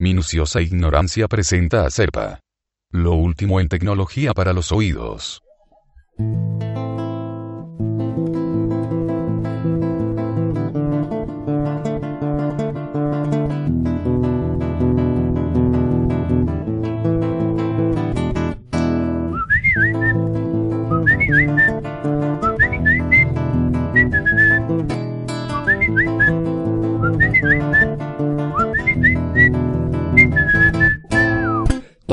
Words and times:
Minuciosa 0.00 0.60
Ignorancia 0.60 1.26
presenta 1.26 1.84
a 1.84 1.90
Serpa. 1.90 2.38
Lo 2.92 3.14
último 3.14 3.58
en 3.58 3.68
tecnología 3.68 4.32
para 4.32 4.52
los 4.52 4.70
oídos. 4.70 5.42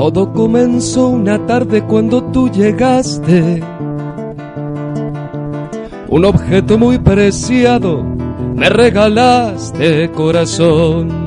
Todo 0.06 0.32
comenzó 0.32 1.08
una 1.08 1.46
tarde 1.46 1.82
cuando 1.82 2.22
tú 2.22 2.48
llegaste. 2.48 3.60
Un 6.08 6.24
objeto 6.24 6.78
muy 6.78 6.98
preciado 6.98 8.04
me 8.54 8.68
regalaste, 8.68 10.08
corazón. 10.12 11.26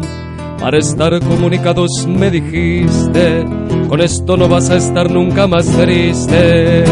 Para 0.61 0.77
estar 0.77 1.19
comunicados 1.19 2.07
me 2.07 2.31
dijiste, 2.31 3.45
con 3.89 3.99
esto 3.99 4.37
no 4.37 4.47
vas 4.47 4.69
a 4.69 4.77
estar 4.77 5.11
nunca 5.11 5.45
más 5.45 5.65
triste. 5.65 6.85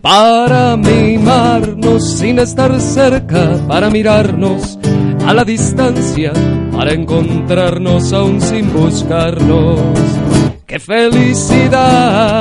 Para 0.00 0.78
mimarnos 0.78 2.12
sin 2.14 2.38
estar 2.38 2.80
cerca, 2.80 3.60
para 3.68 3.90
mirarnos 3.90 4.78
a 5.26 5.34
la 5.34 5.44
distancia, 5.44 6.32
para 6.74 6.94
encontrarnos 6.94 8.10
aún 8.14 8.40
sin 8.40 8.72
buscarnos 8.72 9.80
qué 10.70 10.78
felicidad. 10.78 12.40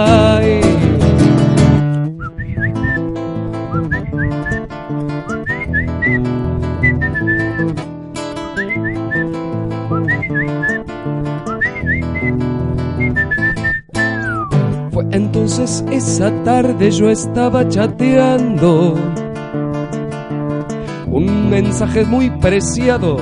Fue 14.91 15.05
entonces 15.09 15.83
esa 15.91 16.31
tarde 16.43 16.91
yo 16.91 17.09
estaba 17.09 17.67
chateando. 17.67 18.93
Un 21.07 21.49
mensaje 21.49 22.05
muy 22.05 22.29
preciado, 22.29 23.17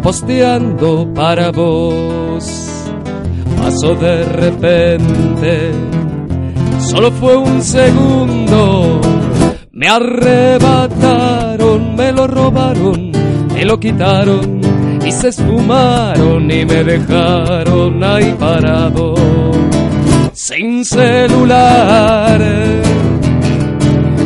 posteando 0.00 1.12
para 1.12 1.50
vos 1.50 2.27
de 3.80 4.24
repente, 4.24 5.70
solo 6.80 7.12
fue 7.12 7.36
un 7.36 7.62
segundo. 7.62 9.00
Me 9.70 9.86
arrebataron, 9.88 11.94
me 11.94 12.10
lo 12.12 12.26
robaron, 12.26 13.12
me 13.54 13.64
lo 13.64 13.78
quitaron 13.78 14.60
y 15.06 15.12
se 15.12 15.28
esfumaron 15.28 16.50
y 16.50 16.64
me 16.64 16.82
dejaron 16.82 18.02
ahí 18.02 18.34
parado, 18.36 19.14
sin 20.32 20.84
celular. 20.84 22.40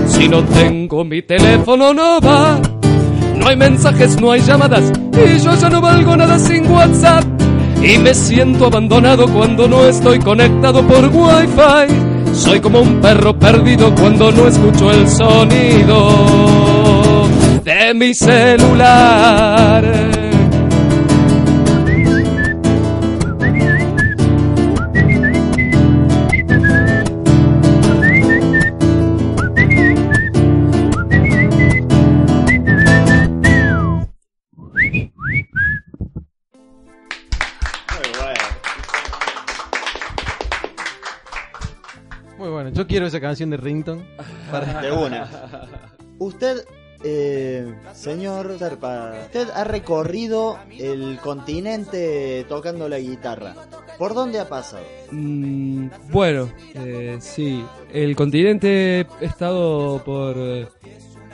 Si 0.07 0.29
no 0.29 0.43
tengo 0.45 1.05
mi 1.05 1.21
teléfono 1.21 1.93
no 1.93 2.21
va, 2.21 2.59
no 3.37 3.49
hay 3.49 3.57
mensajes, 3.57 4.19
no 4.19 4.33
hay 4.33 4.41
llamadas 4.41 4.91
y 5.13 5.39
yo 5.41 5.55
ya 5.55 5.69
no 5.69 5.83
valgo 5.83 6.17
nada 6.17 6.39
sin 6.39 6.67
WhatsApp 6.71 7.32
y 7.83 7.99
me 7.99 8.15
siento 8.15 8.67
abandonado 8.67 9.27
cuando 9.27 9.67
no 9.69 9.85
estoy 9.85 10.19
conectado 10.21 10.87
por 10.87 11.07
wifi. 11.07 11.93
Soy 12.35 12.61
como 12.61 12.81
un 12.81 13.01
perro 13.01 13.39
perdido 13.39 13.95
cuando 13.95 14.31
no 14.33 14.47
escucho 14.47 14.91
el 14.91 15.09
sonido 15.09 16.49
de 17.65 17.95
mi 17.95 18.15
celular. 18.15 19.85
Canción 43.23 43.49
de 43.49 43.57
Rington. 43.57 44.05
Para... 44.51 44.83
De 44.83 44.93
una. 44.93 45.27
Usted, 46.19 46.65
eh, 47.03 47.75
señor 47.95 48.59
Serpa, 48.59 49.15
usted 49.25 49.49
ha 49.55 49.65
recorrido 49.65 50.59
el 50.79 51.19
continente 51.23 52.45
tocando 52.49 52.89
la 52.89 52.99
guitarra. 52.99 53.55
¿Por 53.99 54.15
dónde 54.15 54.41
ha 54.41 54.49
pasado? 54.49 54.85
Mm, 55.11 55.89
bueno, 56.11 56.51
eh, 56.75 57.17
sí, 57.21 57.65
el 57.93 58.15
continente 58.15 59.07
he 59.21 59.25
estado 59.25 60.03
por... 60.05 60.37
eh, 60.37 60.69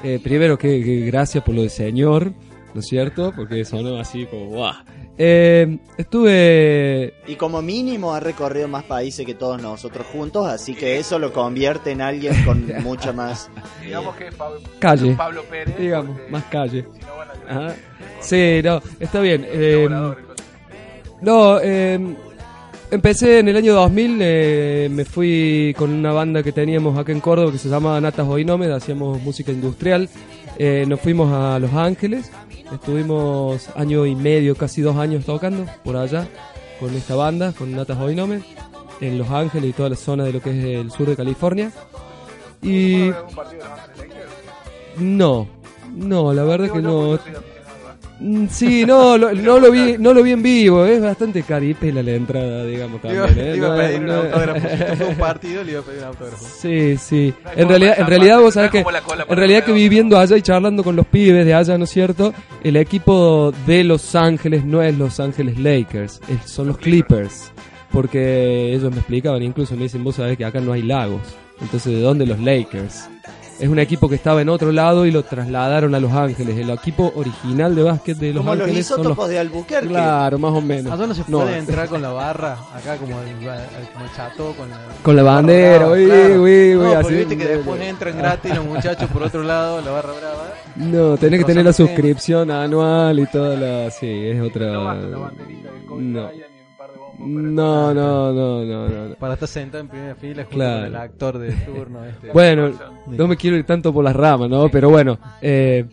eh, 0.04 0.20
primero 0.22 0.56
que, 0.56 0.82
que 0.82 1.00
gracias 1.06 1.42
por 1.42 1.54
lo 1.54 1.62
de 1.62 1.70
señor, 1.70 2.32
¿no 2.74 2.80
es 2.80 2.86
cierto? 2.86 3.32
Porque 3.34 3.64
sonó 3.64 3.98
así 3.98 4.26
como... 4.26 4.46
¡guau! 4.46 4.74
Eh, 5.18 5.78
estuve... 5.96 7.14
Y 7.26 7.34
como 7.34 7.60
mínimo 7.60 8.14
ha 8.14 8.20
recorrido 8.20 8.68
más 8.68 8.84
países 8.84 9.26
que 9.26 9.34
todos 9.34 9.60
nosotros 9.60 10.06
juntos, 10.06 10.46
así 10.46 10.74
que 10.74 10.98
eso 10.98 11.18
lo 11.18 11.32
convierte 11.32 11.90
en 11.90 12.00
alguien 12.00 12.44
con 12.44 12.66
mucha 12.82 13.12
más... 13.12 13.50
Digamos 13.82 14.14
que 14.16 14.28
es 14.28 14.34
Pablo, 14.34 14.60
Calle. 14.78 15.14
Pablo 15.16 15.42
Pérez. 15.50 15.76
Digamos, 15.76 16.16
porque 16.16 16.30
más 16.30 16.44
calle. 16.44 16.82
Si 16.82 17.00
no 17.00 17.18
Ajá. 17.48 17.74
Sí, 18.20 18.60
no, 18.62 18.80
está 19.00 19.20
bien. 19.20 19.44
eh, 19.48 19.88
no, 21.20 21.58
eh, 21.60 21.98
empecé 22.90 23.40
en 23.40 23.48
el 23.48 23.56
año 23.56 23.74
2000, 23.74 24.18
eh, 24.20 24.88
me 24.90 25.04
fui 25.04 25.74
con 25.76 25.92
una 25.92 26.12
banda 26.12 26.42
que 26.42 26.52
teníamos 26.52 26.96
acá 26.96 27.12
en 27.12 27.20
Córdoba 27.20 27.52
que 27.52 27.58
se 27.58 27.68
llamaba 27.68 28.00
Natas 28.00 28.26
Oinómeda, 28.26 28.76
hacíamos 28.76 29.20
música 29.22 29.50
industrial. 29.52 30.08
Eh, 30.58 30.84
nos 30.88 31.00
fuimos 31.00 31.32
a 31.32 31.58
Los 31.58 31.72
Ángeles, 31.74 32.30
estuvimos 32.72 33.68
año 33.76 34.06
y 34.06 34.14
medio, 34.14 34.54
casi 34.54 34.82
dos 34.82 34.96
años 34.96 35.24
tocando 35.24 35.66
por 35.84 35.96
allá 35.96 36.28
con 36.80 36.94
esta 36.94 37.16
banda, 37.16 37.52
con 37.52 37.72
Natas 37.72 37.98
Oinómeda, 37.98 38.42
en 39.00 39.18
Los 39.18 39.30
Ángeles 39.30 39.70
y 39.70 39.72
toda 39.72 39.90
la 39.90 39.96
zona 39.96 40.24
de 40.24 40.32
lo 40.32 40.40
que 40.40 40.50
es 40.50 40.64
el 40.80 40.90
sur 40.90 41.08
de 41.08 41.16
California. 41.16 41.72
Y 42.62 43.10
no, 44.98 45.48
no, 45.94 46.32
la 46.32 46.44
verdad 46.44 46.70
que 46.72 46.80
no. 46.80 47.18
Mm, 48.20 48.46
Sí, 48.50 48.84
no, 48.84 49.16
lo- 49.16 49.32
no 49.32 49.60
lo 49.60 49.70
vi, 49.70 49.96
no 49.98 50.12
lo 50.12 50.22
vi 50.22 50.32
en 50.32 50.42
vivo, 50.42 50.84
es 50.84 51.00
bastante 51.00 51.42
caripela 51.42 52.02
la 52.02 52.12
entrada, 52.12 52.64
digamos 52.64 53.00
iba, 53.04 53.26
también. 53.26 53.46
¿eh? 53.48 53.56
iba 53.56 53.66
a 53.68 53.70
No, 53.70 53.76
pedir 53.76 54.00
un 54.00 54.06
no- 54.06 54.14
autógrafo. 54.14 54.66
Esto 54.66 54.96
fue 54.96 55.06
un 55.06 55.14
partido, 55.18 55.64
le 55.64 55.70
iba 55.72 55.80
a 55.80 55.84
pedir 55.84 55.98
un 56.00 56.04
autógrafo. 56.06 56.46
Sí, 56.60 56.96
sí. 56.96 57.34
En 57.56 57.68
realidad, 57.68 57.94
en 57.98 58.06
realidad 58.06 58.40
vos 58.40 58.54
sabés 58.54 58.70
que, 58.72 58.78
en 58.80 59.36
realidad 59.36 59.64
que 59.64 59.72
viviendo 59.72 60.18
allá 60.18 60.36
y 60.36 60.42
charlando 60.42 60.82
con 60.82 60.96
los 60.96 61.06
pibes 61.06 61.46
de 61.46 61.54
allá, 61.54 61.78
¿no 61.78 61.84
es 61.84 61.90
cierto? 61.90 62.34
El 62.64 62.76
equipo 62.76 63.52
de 63.66 63.84
Los 63.84 64.14
Ángeles 64.16 64.64
no 64.64 64.82
es 64.82 64.96
Los 64.98 65.20
Ángeles 65.20 65.58
Lakers, 65.58 66.20
es- 66.28 66.50
son 66.50 66.66
los 66.68 66.78
Clippers. 66.78 67.52
Porque 67.92 68.74
ellos 68.74 68.90
me 68.90 68.98
explicaban, 68.98 69.42
incluso 69.42 69.74
me 69.76 69.84
dicen, 69.84 70.04
vos 70.04 70.16
sabés 70.16 70.36
que 70.36 70.44
acá 70.44 70.60
no 70.60 70.72
hay 70.72 70.82
lagos. 70.82 71.22
Entonces, 71.60 71.92
¿de 71.94 72.00
dónde 72.00 72.26
los 72.26 72.38
Lakers? 72.38 73.08
Es 73.60 73.68
un 73.68 73.78
equipo 73.80 74.08
que 74.08 74.14
estaba 74.14 74.40
en 74.40 74.48
otro 74.48 74.70
lado 74.70 75.04
y 75.04 75.10
lo 75.10 75.24
trasladaron 75.24 75.92
a 75.94 75.98
Los 75.98 76.12
Ángeles. 76.12 76.56
El 76.56 76.70
equipo 76.70 77.12
original 77.16 77.74
de 77.74 77.82
básquet 77.82 78.16
de 78.16 78.32
Los 78.32 78.42
Como 78.42 78.54
los 78.54 78.64
Ángeles 78.64 78.86
son 78.86 79.00
isótopos 79.00 79.24
los... 79.24 79.28
de 79.30 79.38
Albuquerque. 79.40 79.88
Claro, 79.88 80.38
más 80.38 80.52
o 80.52 80.60
menos. 80.60 80.92
Allá 80.92 81.06
no 81.08 81.14
se 81.14 81.24
No, 81.26 81.40
puede 81.40 81.58
entrar 81.58 81.88
con 81.88 82.00
la 82.00 82.10
barra, 82.12 82.52
acá 82.72 82.96
como 82.98 83.20
el, 83.20 83.34
como 83.36 84.04
el 84.04 84.12
chato, 84.14 84.54
con 84.56 84.70
la, 84.70 84.78
Con 85.02 85.16
la 85.16 85.22
bandera, 85.24 85.88
uy, 85.88 86.04
claro. 86.06 86.42
uy, 86.42 86.76
uy, 86.76 86.84
No, 86.84 86.92
así. 86.98 87.14
viste 87.14 87.36
que 87.36 87.44
después 87.46 87.80
entran 87.80 88.16
gratis 88.16 88.54
los 88.54 88.64
muchachos 88.64 89.10
por 89.10 89.22
otro 89.24 89.42
lado, 89.42 89.80
la 89.80 89.90
barra 89.90 90.12
brava. 90.12 90.54
No, 90.76 91.16
tenés 91.16 91.40
que 91.40 91.44
tener 91.46 91.64
la 91.64 91.72
suscripción 91.72 92.50
anual 92.52 93.18
y 93.18 93.26
toda 93.26 93.56
la... 93.56 93.90
Sí, 93.90 94.06
es 94.06 94.40
otra... 94.40 94.94
No. 95.98 96.30
No, 97.18 97.92
no, 97.92 98.32
no, 98.32 98.64
no, 98.64 98.88
no. 99.08 99.14
Para 99.16 99.34
estar 99.34 99.48
sentado 99.48 99.82
en 99.82 99.88
primera 99.88 100.14
fila 100.14 100.42
junto 100.44 100.56
Claro. 100.56 100.76
con 100.78 100.86
el 100.86 100.96
actor 100.96 101.38
de 101.38 101.52
turno. 101.52 102.04
Este. 102.04 102.28
Bueno, 102.32 102.70
no 103.06 103.28
me 103.28 103.36
quiero 103.36 103.56
ir 103.56 103.64
tanto 103.64 103.92
por 103.92 104.04
las 104.04 104.14
ramas, 104.14 104.48
¿no? 104.48 104.68
Pero 104.68 104.90
bueno, 104.90 105.18
eh, 105.42 105.84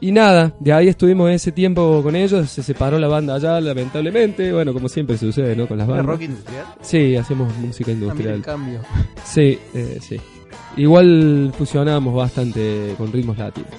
y 0.00 0.10
nada, 0.12 0.52
de 0.60 0.72
ahí 0.72 0.88
estuvimos 0.88 1.30
ese 1.30 1.52
tiempo 1.52 2.00
con 2.02 2.14
ellos, 2.16 2.50
se 2.50 2.62
separó 2.62 2.98
la 2.98 3.08
banda 3.08 3.36
allá, 3.36 3.60
lamentablemente, 3.60 4.52
bueno, 4.52 4.72
como 4.74 4.88
siempre 4.88 5.16
sucede, 5.16 5.54
¿no? 5.56 5.66
Con 5.66 5.78
las 5.78 5.86
¿Era 5.86 5.96
bandas. 5.98 6.12
rock 6.14 6.22
industrial? 6.22 6.64
Sí, 6.82 7.16
hacemos 7.16 7.56
música 7.58 7.90
Ah, 7.90 7.94
industrial. 7.94 8.42
cambio. 8.42 8.80
Sí, 9.24 9.58
eh, 9.72 9.98
sí. 10.02 10.20
Igual 10.76 11.52
fusionábamos 11.56 12.14
bastante 12.14 12.94
con 12.98 13.12
ritmos 13.12 13.38
latinos. 13.38 13.70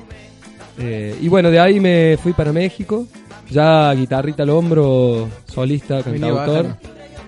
Eh, 0.79 1.15
y 1.21 1.27
bueno, 1.27 1.51
de 1.51 1.59
ahí 1.59 1.79
me 1.79 2.17
fui 2.21 2.33
para 2.33 2.51
México, 2.53 3.05
ya 3.49 3.93
guitarrita 3.93 4.43
al 4.43 4.49
hombro, 4.49 5.27
solista, 5.45 6.01
cantautor. 6.03 6.77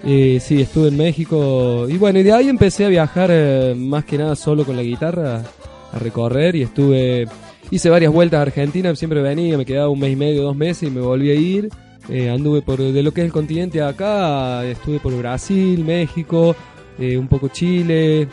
Eh, 0.03 0.39
sí, 0.39 0.61
estuve 0.61 0.89
en 0.89 0.97
México 0.97 1.87
y 1.89 1.97
bueno, 1.97 2.19
y 2.19 2.23
de 2.23 2.31
ahí 2.31 2.49
empecé 2.49 2.85
a 2.85 2.89
viajar 2.89 3.29
eh, 3.31 3.73
más 3.75 4.05
que 4.05 4.17
nada 4.17 4.35
solo 4.35 4.63
con 4.63 4.75
la 4.75 4.83
guitarra, 4.83 5.43
a 5.91 5.99
recorrer 5.99 6.55
y 6.55 6.61
estuve, 6.61 7.27
hice 7.71 7.89
varias 7.89 8.13
vueltas 8.13 8.39
a 8.39 8.43
Argentina, 8.43 8.95
siempre 8.95 9.21
venía, 9.21 9.57
me 9.57 9.65
quedaba 9.65 9.89
un 9.89 9.99
mes 9.99 10.13
y 10.13 10.15
medio, 10.15 10.43
dos 10.43 10.55
meses 10.55 10.89
y 10.89 10.91
me 10.91 11.01
volví 11.01 11.31
a 11.31 11.35
ir. 11.35 11.69
Eh, 12.09 12.29
anduve 12.29 12.61
por 12.61 12.77
de 12.79 13.03
lo 13.03 13.11
que 13.11 13.21
es 13.21 13.25
el 13.25 13.33
continente 13.33 13.81
acá, 13.81 14.63
estuve 14.63 14.99
por 14.99 15.13
Brasil, 15.17 15.83
México, 15.83 16.55
eh, 16.97 17.17
un 17.17 17.27
poco 17.27 17.49
Chile, 17.49 18.29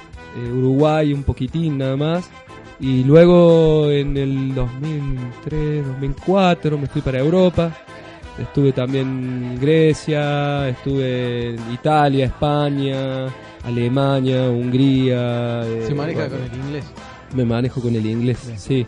Uruguay, 0.53 1.13
un 1.13 1.25
poquitín 1.25 1.79
nada 1.79 1.97
más. 1.97 2.31
Y 2.85 3.03
luego 3.03 3.91
en 3.91 4.15
el 4.15 4.55
2003, 4.55 5.87
2004 5.87 6.77
me 6.77 6.87
fui 6.87 7.01
para 7.01 7.19
Europa. 7.19 7.75
Estuve 8.39 8.73
también 8.73 9.07
en 9.55 9.59
Grecia, 9.59 10.69
estuve 10.69 11.55
en 11.55 11.73
Italia, 11.73 12.27
España, 12.27 13.25
Alemania, 13.65 14.51
Hungría. 14.51 15.63
eh, 15.65 15.85
Se 15.87 15.95
maneja 15.95 16.29
bueno, 16.29 16.37
con 16.37 16.45
el 16.45 16.67
inglés. 16.67 16.85
Me 17.35 17.45
manejo 17.47 17.81
con 17.81 17.97
el 17.97 18.05
inglés, 18.05 18.53
sí. 18.59 18.87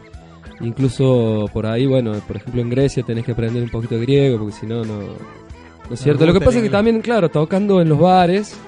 Incluso 0.61 1.49
por 1.51 1.65
ahí, 1.65 1.87
bueno, 1.87 2.13
por 2.27 2.37
ejemplo 2.37 2.61
en 2.61 2.69
Grecia 2.69 3.03
tenés 3.03 3.25
que 3.25 3.33
aprender 3.33 3.63
un 3.63 3.71
poquito 3.71 3.95
de 3.95 4.03
griego 4.03 4.37
porque 4.41 4.53
si 4.53 4.67
no, 4.67 4.85
no... 4.85 4.99
¿No 4.99 5.95
es 5.95 6.01
cierto? 6.01 6.27
Lo 6.27 6.35
que 6.35 6.41
pasa 6.41 6.59
es 6.59 6.65
que 6.65 6.69
también, 6.69 7.01
claro, 7.01 7.31
tocando 7.31 7.81
en 7.81 7.89
los 7.89 7.99
bares, 7.99 8.59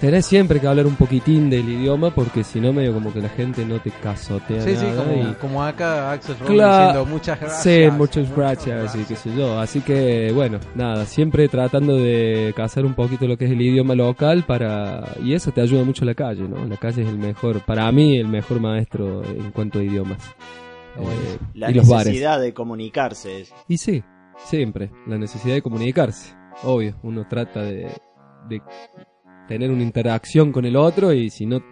tenés 0.00 0.26
siempre 0.26 0.60
que 0.60 0.66
hablar 0.66 0.86
un 0.86 0.94
poquitín 0.96 1.50
del 1.50 1.68
idioma 1.68 2.10
porque 2.14 2.44
si 2.44 2.60
no 2.60 2.72
medio 2.72 2.92
como 2.94 3.12
que 3.12 3.20
la 3.20 3.28
gente 3.28 3.64
no 3.64 3.80
te 3.80 3.90
casotea 3.90 4.62
Sí, 4.62 4.76
sí, 4.76 4.84
nada 4.84 5.04
como, 5.04 5.30
y- 5.30 5.34
como 5.34 5.62
acá 5.64 6.12
Axel 6.12 6.36
Claro. 6.36 6.86
diciendo 6.86 7.06
muchas 7.06 7.40
gracias. 7.40 7.62
Sí, 7.62 7.90
muchas 7.96 8.36
gracias 8.36 8.96
y 8.96 9.04
qué 9.04 9.16
sé 9.16 9.34
yo. 9.36 9.58
Así 9.58 9.80
que, 9.80 10.30
bueno, 10.34 10.58
nada, 10.74 11.04
siempre 11.06 11.48
tratando 11.48 11.96
de 11.96 12.52
cazar 12.56 12.84
un 12.84 12.94
poquito 12.94 13.26
lo 13.26 13.36
que 13.36 13.46
es 13.46 13.50
el 13.50 13.60
idioma 13.60 13.94
local 13.94 14.44
para... 14.46 15.04
Y 15.22 15.34
eso 15.34 15.50
te 15.52 15.60
ayuda 15.60 15.84
mucho 15.84 16.04
la 16.04 16.14
calle, 16.14 16.48
¿no? 16.48 16.64
La 16.66 16.76
calle 16.76 17.02
es 17.02 17.08
el 17.08 17.18
mejor, 17.18 17.60
para 17.60 17.90
mí, 17.92 18.16
el 18.18 18.28
mejor 18.28 18.60
maestro 18.60 19.24
en 19.24 19.50
cuanto 19.52 19.78
a 19.78 19.82
idiomas. 19.82 20.18
Eh, 20.98 21.38
La 21.54 21.70
y 21.70 21.74
los 21.74 21.88
bares. 21.88 22.06
necesidad 22.06 22.40
de 22.40 22.52
comunicarse. 22.54 23.40
es- 23.42 23.54
Y 23.68 23.78
sí, 23.78 24.02
siempre, 24.44 24.90
la 25.06 25.18
necesidad 25.18 25.54
de 25.54 25.62
comunicarse. 25.62 26.34
Obvio, 26.64 26.96
uno 27.02 27.26
trata 27.28 27.62
de, 27.62 27.88
de 28.48 28.60
tener 29.48 29.70
una 29.70 29.82
interacción 29.82 30.52
con 30.52 30.64
el 30.64 30.76
otro 30.76 31.12
y 31.12 31.30
si 31.30 31.46
no... 31.46 31.62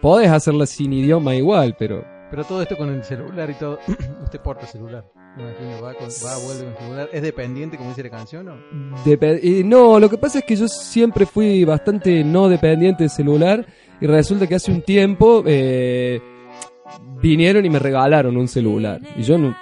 Podés 0.00 0.30
hacerla 0.30 0.66
sin 0.66 0.92
idioma 0.92 1.34
igual, 1.34 1.76
pero... 1.78 2.04
Pero 2.30 2.44
todo 2.44 2.62
esto 2.62 2.76
con 2.76 2.88
el 2.88 3.04
celular 3.04 3.50
y 3.50 3.54
todo. 3.54 3.78
Usted 4.24 4.40
porta 4.40 4.66
celular. 4.66 5.04
Me 5.36 5.42
imagino, 5.44 5.82
va, 5.82 5.94
con, 5.94 6.08
va, 6.08 6.38
vuelve 6.38 6.64
con 6.64 6.82
celular. 6.82 7.10
¿Es 7.12 7.22
dependiente, 7.22 7.76
como 7.76 7.90
dice 7.90 8.02
la 8.02 8.10
canción, 8.10 8.48
o? 8.48 8.56
Y 9.42 9.62
no, 9.64 10.00
lo 10.00 10.08
que 10.08 10.18
pasa 10.18 10.38
es 10.38 10.44
que 10.44 10.56
yo 10.56 10.66
siempre 10.66 11.26
fui 11.26 11.64
bastante 11.64 12.24
no 12.24 12.48
dependiente 12.48 13.04
del 13.04 13.10
celular 13.10 13.66
y 14.00 14.06
resulta 14.06 14.46
que 14.46 14.54
hace 14.54 14.72
un 14.72 14.82
tiempo 14.82 15.44
eh, 15.46 16.20
vinieron 17.20 17.64
y 17.64 17.70
me 17.70 17.78
regalaron 17.78 18.36
un 18.36 18.48
celular 18.48 19.00
y 19.16 19.22
yo 19.22 19.38
no, 19.38 19.54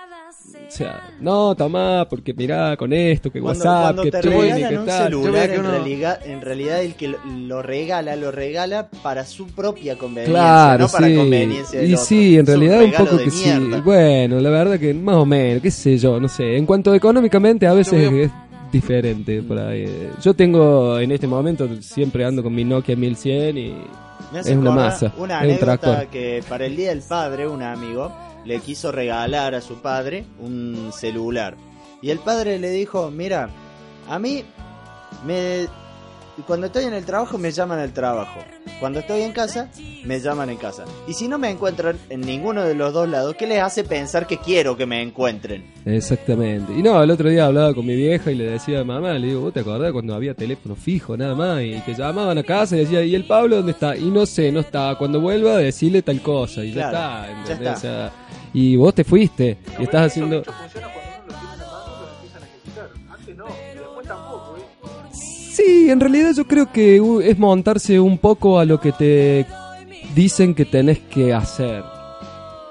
o 0.72 0.72
sea, 0.72 1.10
no, 1.20 1.54
tomá, 1.56 2.06
porque 2.08 2.32
mirá 2.32 2.76
con 2.76 2.92
esto, 2.92 3.30
que 3.32 3.40
Cuando, 3.40 3.64
WhatsApp, 3.64 3.82
cuando 3.82 4.02
que 4.04 4.10
te 4.12 4.20
Twitter, 4.20 4.40
regalan 4.40 4.70
que 4.70 4.78
un 4.78 4.86
tal. 4.86 5.02
Celular, 5.04 5.50
en, 5.50 5.60
uno- 5.60 5.70
realidad, 5.72 6.20
en 6.26 6.40
realidad 6.40 6.80
el 6.82 6.94
que 6.94 7.08
lo, 7.08 7.60
regala, 7.62 8.14
lo 8.16 8.30
regala 8.30 8.88
para 9.02 9.24
su 9.26 9.48
propia 9.48 9.98
conveniencia, 9.98 10.32
Claro, 10.40 10.84
no 10.84 10.88
para 10.88 11.06
sí. 11.08 11.16
conveniencia 11.16 11.80
del 11.80 11.90
Y 11.90 11.94
otro. 11.94 12.04
sí, 12.06 12.34
en 12.34 12.40
Es 12.42 12.46
realidad 12.46 12.82
un 12.84 12.92
poco 12.92 13.16
que 13.18 13.30
sí. 13.30 13.44
mierda. 13.48 13.80
Bueno, 13.80 14.38
la 14.40 14.50
verdad 14.50 14.78
que 14.78 14.94
más 14.94 15.16
o 15.16 15.26
menos, 15.26 15.60
qué 15.62 15.70
sé 15.72 15.98
yo, 15.98 16.20
no 16.20 16.28
sé. 16.28 16.56
En 16.56 16.66
cuanto 16.66 16.92
a 16.92 16.96
económicamente, 16.96 17.66
a 17.66 17.72
veces 17.72 18.12
es 18.12 18.30
diferente 18.72 19.42
por 19.42 19.58
ahí. 19.58 20.08
Yo 20.22 20.34
tengo, 20.34 20.98
en 21.00 21.10
este 21.10 21.26
momento, 21.26 21.68
siempre 21.82 22.24
ando 22.24 22.42
con 22.44 22.54
mi 22.54 22.64
Nokia 22.64 22.94
1100 22.94 23.58
y... 23.58 23.74
Es 24.32 24.46
una 24.50 24.70
masa, 24.70 25.12
Una 25.18 25.44
es 25.44 25.54
un 25.54 25.58
tractor. 25.58 26.06
que 26.06 26.40
para 26.48 26.64
el 26.66 26.76
Día 26.76 26.90
del 26.90 27.02
Padre, 27.02 27.48
un 27.48 27.62
amigo 27.64 28.12
le 28.44 28.60
quiso 28.60 28.92
regalar 28.92 29.54
a 29.54 29.60
su 29.60 29.76
padre 29.82 30.24
un 30.38 30.90
celular. 30.92 31.56
Y 32.02 32.10
el 32.10 32.18
padre 32.18 32.58
le 32.58 32.70
dijo, 32.70 33.10
mira, 33.10 33.50
a 34.08 34.18
mí 34.18 34.44
me... 35.24 35.66
Cuando 36.46 36.66
estoy 36.66 36.84
en 36.84 36.94
el 36.94 37.04
trabajo 37.04 37.38
me 37.38 37.50
llaman 37.50 37.78
al 37.78 37.92
trabajo. 37.92 38.40
Cuando 38.78 39.00
estoy 39.00 39.22
en 39.22 39.32
casa, 39.32 39.68
me 40.04 40.20
llaman 40.20 40.50
en 40.50 40.56
casa. 40.56 40.84
Y 41.06 41.14
si 41.14 41.28
no 41.28 41.38
me 41.38 41.50
encuentran 41.50 41.98
en 42.08 42.20
ninguno 42.20 42.62
de 42.62 42.74
los 42.74 42.92
dos 42.92 43.08
lados, 43.08 43.36
¿qué 43.36 43.46
les 43.46 43.60
hace 43.62 43.84
pensar 43.84 44.26
que 44.26 44.38
quiero 44.38 44.76
que 44.76 44.86
me 44.86 45.02
encuentren? 45.02 45.64
Exactamente. 45.84 46.72
Y 46.72 46.82
no, 46.82 47.02
el 47.02 47.10
otro 47.10 47.28
día 47.28 47.46
hablaba 47.46 47.74
con 47.74 47.86
mi 47.86 47.94
vieja 47.94 48.30
y 48.30 48.34
le 48.34 48.50
decía 48.50 48.80
a 48.80 48.84
mamá, 48.84 49.12
le 49.14 49.28
digo, 49.28 49.40
¿vos 49.40 49.52
te 49.52 49.60
acordás 49.60 49.92
cuando 49.92 50.14
había 50.14 50.34
teléfono 50.34 50.74
fijo 50.74 51.16
nada 51.16 51.34
más? 51.34 51.62
Y 51.62 51.80
que 51.80 51.94
llamaban 51.94 52.38
a 52.38 52.42
casa 52.42 52.76
y 52.76 52.80
decía, 52.80 53.02
¿y 53.02 53.14
el 53.14 53.24
Pablo 53.24 53.56
dónde 53.56 53.72
está? 53.72 53.96
Y 53.96 54.10
no 54.10 54.26
sé, 54.26 54.50
no 54.52 54.60
está. 54.60 54.94
Cuando 54.96 55.20
vuelva, 55.20 55.56
decirle 55.58 56.02
tal 56.02 56.20
cosa. 56.22 56.64
Y 56.64 56.72
Claro, 56.72 56.92
ya 56.92 57.00
ya 57.00 57.30
está, 57.30 57.40
¿entendés? 57.52 57.68
está. 57.68 57.72
O 57.72 57.80
sea, 57.80 58.12
y 58.52 58.76
vos 58.76 58.94
te 58.94 59.04
fuiste 59.04 59.58
y 59.78 59.82
estás 59.84 60.06
haciendo... 60.06 60.42
Sí, 65.60 65.90
en 65.90 66.00
realidad 66.00 66.32
yo 66.34 66.46
creo 66.46 66.72
que 66.72 67.02
es 67.22 67.38
montarse 67.38 68.00
un 68.00 68.16
poco 68.16 68.58
a 68.58 68.64
lo 68.64 68.80
que 68.80 68.92
te 68.92 69.46
dicen 70.14 70.54
que 70.54 70.64
tenés 70.64 71.00
que 71.00 71.34
hacer. 71.34 71.84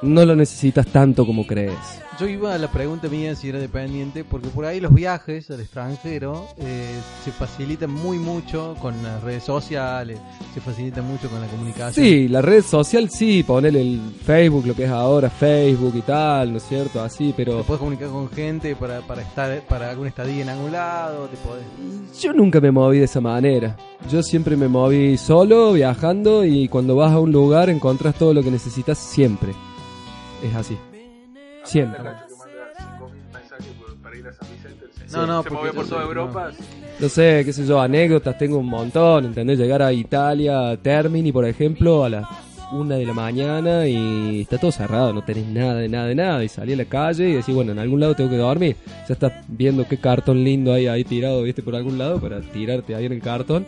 No 0.01 0.25
lo 0.25 0.36
necesitas 0.36 0.88
tanto 0.88 1.25
como 1.25 1.45
crees. 1.45 1.75
Yo 2.19 2.27
iba 2.27 2.54
a 2.54 2.57
la 2.57 2.69
pregunta 2.69 3.07
mía 3.07 3.33
si 3.33 3.48
era 3.48 3.60
dependiente, 3.60 4.25
porque 4.25 4.50
por 4.50 4.66
ahí 4.66 4.81
los 4.81 4.94
viajes 4.94 5.50
al 5.51 5.62
extranjero 5.62 6.48
eh, 6.57 7.00
se 7.24 7.31
facilitan 7.31 7.89
muy 7.89 8.18
mucho 8.18 8.75
con 8.81 9.01
las 9.01 9.24
redes 9.24 9.46
sociales, 9.46 10.20
se 10.53 10.60
facilitan 10.60 11.08
mucho 11.08 11.29
con 11.29 11.39
la 11.39 11.48
comunicación. 11.48 12.05
Sí, 12.05 12.27
la 12.27 12.41
red 12.41 12.62
social 12.62 13.10
sí, 13.10 13.41
ponerle 13.44 13.79
el 13.79 14.01
Facebook, 14.25 14.67
lo 14.67 14.75
que 14.75 14.84
es 14.84 14.89
ahora 14.89 15.29
Facebook 15.29 15.94
y 15.96 16.01
tal, 16.01 16.51
¿no 16.51 16.58
es 16.58 16.63
cierto? 16.63 17.01
Así, 17.01 17.27
Te 17.27 17.46
pero 17.46 17.63
puedes 17.63 17.79
comunicar 17.79 18.10
con 18.10 18.29
gente 18.29 18.75
para, 18.75 19.00
para 19.00 19.22
estar 19.22 19.62
para 19.62 19.89
alguna 19.89 20.10
estadía 20.10 20.41
en 20.41 20.50
algún 20.50 20.74
lado, 20.74 21.27
te 21.27 21.38
podés... 21.38 21.63
yo 22.22 22.34
nunca 22.34 22.60
me 22.60 22.70
moví 22.70 23.00
de 23.00 23.05
esa 23.05 23.22
manera. 23.22 23.77
Yo 24.12 24.22
siempre 24.24 24.58
me 24.58 24.67
moví 24.67 25.17
solo, 25.17 25.72
viajando 25.72 26.44
y 26.44 26.67
cuando 26.67 26.98
vas 26.98 27.13
a 27.13 27.20
un 27.20 27.32
lugar 27.32 27.70
encontrás 27.70 28.15
todo 28.15 28.34
lo 28.34 28.44
que 28.44 28.51
necesitas 28.51 28.98
siempre. 28.98 29.53
Es 30.44 30.53
así. 30.53 30.77
No, 35.12 35.26
no, 35.26 35.44
se 35.44 35.50
porque 35.50 35.64
mueve 35.64 35.74
por 35.74 35.86
yo 35.86 35.90
toda 35.90 36.02
sé, 36.02 36.08
Europa. 36.08 36.52
No 37.00 37.10
sé, 37.10 37.42
qué 37.46 37.54
sé 37.54 37.66
yo, 37.66 37.82
anécdotas 37.82 38.38
tengo 38.38 38.58
un 38.58 38.68
montón, 38.68 39.26
¿entendés? 39.26 39.58
Llegar 39.58 39.82
a 39.82 39.92
Italia, 39.92 40.78
Termini, 40.82 41.32
por 41.32 41.46
ejemplo, 41.46 42.04
a 42.04 42.10
las 42.10 42.28
una 42.72 42.96
de 42.96 43.06
la 43.06 43.14
mañana 43.14 43.88
y 43.88 44.42
está 44.42 44.58
todo 44.58 44.72
cerrado, 44.72 45.14
no 45.14 45.24
tenés 45.24 45.48
nada 45.48 45.76
de 45.76 45.90
nada 45.90 46.06
de 46.06 46.16
nada. 46.16 46.44
Y 46.44 46.50
salí 46.50 46.74
a 46.74 46.78
la 46.78 46.86
calle 46.86 47.30
y 47.30 47.34
decís, 47.34 47.54
bueno, 47.54 47.72
en 47.72 47.80
algún 47.80 48.00
lado 48.00 48.16
tengo 48.16 48.30
que 48.30 48.38
dormir. 48.38 48.76
Ya 49.08 49.14
estás 49.14 49.34
viendo 49.48 49.88
qué 49.88 49.98
cartón 49.98 50.44
lindo 50.44 50.74
hay 50.74 50.88
ahí 50.88 51.04
tirado, 51.04 51.42
viste, 51.44 51.64
por 51.64 51.76
algún 51.76 51.98
lado 51.98 52.20
para 52.20 52.42
tirarte 52.42 52.96
ahí 52.96 53.06
en 53.06 53.14
el 53.14 53.22
cartón. 53.22 53.66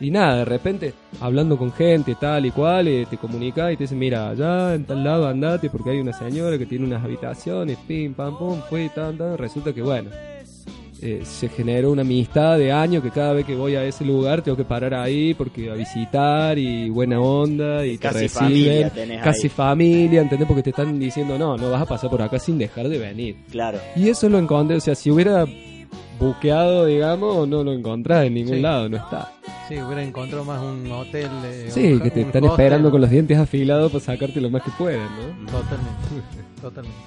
Y 0.00 0.10
nada, 0.10 0.36
de 0.38 0.44
repente, 0.46 0.94
hablando 1.20 1.58
con 1.58 1.72
gente 1.72 2.14
tal 2.18 2.46
y 2.46 2.50
cual, 2.50 2.88
eh, 2.88 3.06
te 3.08 3.18
comunica 3.18 3.70
y 3.70 3.76
te 3.76 3.84
dice, 3.84 3.94
mira, 3.94 4.30
allá 4.30 4.74
en 4.74 4.84
tal 4.84 5.04
lado 5.04 5.26
andate 5.28 5.68
porque 5.70 5.90
hay 5.90 5.98
una 6.00 6.12
señora 6.12 6.56
que 6.56 6.64
tiene 6.66 6.86
unas 6.86 7.04
habitaciones, 7.04 7.76
pim, 7.86 8.14
pam, 8.14 8.38
pum, 8.38 8.60
fui, 8.68 8.88
tan, 8.94 9.18
tan. 9.18 9.36
Resulta 9.36 9.72
que, 9.74 9.82
bueno, 9.82 10.08
eh, 11.02 11.20
se 11.24 11.48
generó 11.48 11.92
una 11.92 12.02
amistad 12.02 12.58
de 12.58 12.72
años 12.72 13.02
que 13.02 13.10
cada 13.10 13.32
vez 13.34 13.44
que 13.46 13.54
voy 13.54 13.74
a 13.74 13.84
ese 13.84 14.04
lugar 14.04 14.42
tengo 14.42 14.56
que 14.56 14.64
parar 14.64 14.92
ahí 14.94 15.32
porque 15.34 15.70
a 15.70 15.74
visitar 15.74 16.58
y 16.58 16.90
buena 16.90 17.18
onda 17.20 17.86
y 17.86 17.96
Casi 17.96 18.20
te 18.20 18.28
familia 18.28 18.72
reciben 18.88 18.90
tenés 18.90 19.22
casi 19.24 19.42
ahí. 19.44 19.48
familia, 19.48 20.20
¿entendés? 20.22 20.46
Porque 20.46 20.62
te 20.62 20.70
están 20.70 20.98
diciendo 20.98 21.38
no, 21.38 21.56
no 21.56 21.70
vas 21.70 21.80
a 21.82 21.86
pasar 21.86 22.10
por 22.10 22.20
acá 22.20 22.38
sin 22.38 22.58
dejar 22.58 22.88
de 22.88 22.98
venir. 22.98 23.36
Claro. 23.50 23.78
Y 23.96 24.08
eso 24.10 24.28
lo 24.28 24.38
encontré, 24.38 24.76
o 24.76 24.80
sea, 24.80 24.94
si 24.94 25.10
hubiera 25.10 25.46
buqueado, 26.18 26.84
digamos, 26.86 27.48
no 27.48 27.64
lo 27.64 27.72
encontrás 27.72 28.26
en 28.26 28.34
ningún 28.34 28.56
Sí. 28.56 28.60
lado, 28.60 28.88
no 28.90 28.96
está. 28.98 29.32
Sí, 29.70 29.80
hubiera 29.80 30.02
encontrado 30.02 30.44
más 30.44 30.60
un 30.60 30.90
hotel. 30.90 31.28
eh, 31.44 31.66
Sí, 31.70 31.92
un- 31.92 32.00
que 32.00 32.10
te 32.10 32.20
están 32.22 32.42
hostel. 32.44 32.50
esperando 32.64 32.90
con 32.90 33.00
los 33.00 33.08
dientes 33.08 33.38
afilados 33.38 33.92
para 33.92 34.04
sacarte 34.04 34.40
lo 34.40 34.50
más 34.50 34.62
que 34.64 34.70
puedan, 34.76 35.06
¿no? 35.06 35.46
Totalmente, 35.52 36.26
totalmente. 36.60 36.98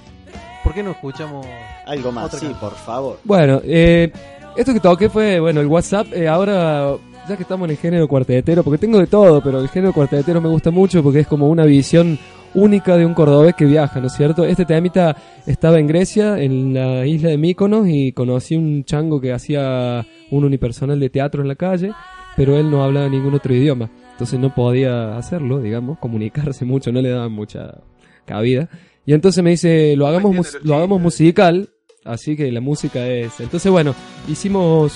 ¿Por 0.64 0.72
qué 0.72 0.82
no 0.82 0.92
escuchamos 0.92 1.46
Algo 1.86 2.10
más, 2.10 2.24
Otra 2.26 2.38
sí, 2.38 2.46
canción. 2.46 2.70
por 2.70 2.78
favor. 2.78 3.18
Bueno, 3.22 3.60
eh, 3.64 4.10
Esto 4.56 4.72
que 4.72 4.80
toqué 4.80 5.08
fue, 5.10 5.40
bueno, 5.40 5.60
el 5.60 5.66
WhatsApp. 5.66 6.06
eh, 6.14 6.26
ahora, 6.28 6.94
ya 7.28 7.36
que 7.36 7.42
estamos 7.42 7.66
en 7.66 7.72
el 7.72 7.76
género 7.76 8.06
cuartetero, 8.08 8.62
porque 8.62 8.78
tengo 8.78 8.98
de 8.98 9.08
todo, 9.08 9.42
pero 9.42 9.60
el 9.60 9.68
género 9.68 9.92
cuartetero 9.92 10.40
me 10.40 10.48
gusta 10.48 10.70
mucho 10.70 11.02
porque 11.02 11.20
es 11.20 11.26
como 11.26 11.48
una 11.50 11.64
visión 11.64 12.18
única 12.54 12.96
de 12.96 13.04
un 13.04 13.14
cordobés 13.14 13.54
que 13.56 13.64
viaja, 13.64 13.98
¿no 14.00 14.06
es 14.06 14.12
cierto? 14.14 14.44
Este 14.44 14.64
temita 14.64 15.16
estaba 15.44 15.80
en 15.80 15.88
Grecia, 15.88 16.38
en 16.38 16.72
la 16.72 17.04
isla 17.04 17.30
de 17.30 17.36
Míconos, 17.36 17.86
y 17.88 18.12
conocí 18.12 18.54
un 18.56 18.84
chango 18.84 19.20
que 19.20 19.32
hacía 19.32 20.06
un 20.30 20.44
unipersonal 20.44 21.00
de 21.00 21.10
teatro 21.10 21.42
en 21.42 21.48
la 21.48 21.56
calle, 21.56 21.90
pero 22.36 22.56
él 22.58 22.70
no 22.70 22.82
hablaba 22.84 23.08
ningún 23.08 23.34
otro 23.34 23.54
idioma. 23.54 23.90
Entonces 24.12 24.38
no 24.38 24.54
podía 24.54 25.16
hacerlo, 25.16 25.60
digamos, 25.60 25.98
comunicarse 25.98 26.64
mucho, 26.66 26.92
no 26.92 27.00
le 27.00 27.10
daban 27.10 27.32
mucha 27.32 27.78
cabida. 28.24 28.68
Y 29.06 29.12
entonces 29.12 29.42
me 29.44 29.50
dice, 29.50 29.96
lo 29.96 30.06
hagamos, 30.06 30.34
mus- 30.34 30.58
lo 30.62 30.74
hagamos 30.76 31.00
musical, 31.00 31.68
así 32.04 32.36
que 32.36 32.50
la 32.52 32.60
música 32.60 33.06
es... 33.06 33.38
Entonces 33.40 33.70
bueno, 33.70 33.94
hicimos, 34.28 34.92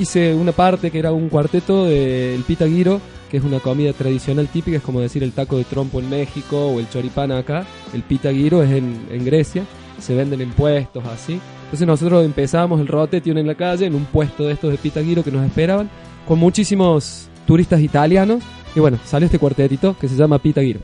hice 0.00 0.34
una 0.34 0.52
parte 0.52 0.90
que 0.90 0.98
era 0.98 1.12
un 1.12 1.28
cuarteto 1.28 1.84
del 1.86 2.42
pita 2.42 2.64
guiro, 2.66 3.00
que 3.30 3.36
es 3.38 3.44
una 3.44 3.60
comida 3.60 3.92
tradicional 3.92 4.48
típica, 4.48 4.76
es 4.78 4.82
como 4.82 5.00
decir 5.00 5.22
el 5.22 5.32
taco 5.32 5.58
de 5.58 5.64
trompo 5.64 6.00
en 6.00 6.08
México 6.10 6.68
o 6.68 6.78
el 6.80 6.88
choripán 6.88 7.30
acá, 7.32 7.64
el 7.94 8.02
pita 8.02 8.30
guiro 8.30 8.62
es 8.62 8.70
en, 8.72 9.06
en 9.10 9.24
Grecia, 9.24 9.64
se 10.00 10.14
venden 10.14 10.40
en 10.40 10.50
puestos 10.50 11.04
así. 11.06 11.40
Entonces 11.64 11.86
nosotros 11.86 12.24
empezamos 12.24 12.80
el 12.80 12.86
rotation 12.86 13.38
en 13.38 13.46
la 13.46 13.54
calle, 13.54 13.86
en 13.86 13.94
un 13.94 14.04
puesto 14.06 14.44
de 14.44 14.52
estos 14.52 14.70
de 14.70 14.78
pita 14.78 15.00
guiro 15.00 15.22
que 15.24 15.30
nos 15.32 15.44
esperaban, 15.44 15.88
con 16.26 16.38
muchísimos 16.38 17.28
turistas 17.46 17.80
italianos, 17.80 18.42
y 18.74 18.80
bueno, 18.80 18.98
salió 19.04 19.26
este 19.26 19.38
cuartetito 19.38 19.96
que 19.98 20.08
se 20.08 20.16
llama 20.16 20.38
Pita 20.38 20.60
Guiro. 20.60 20.80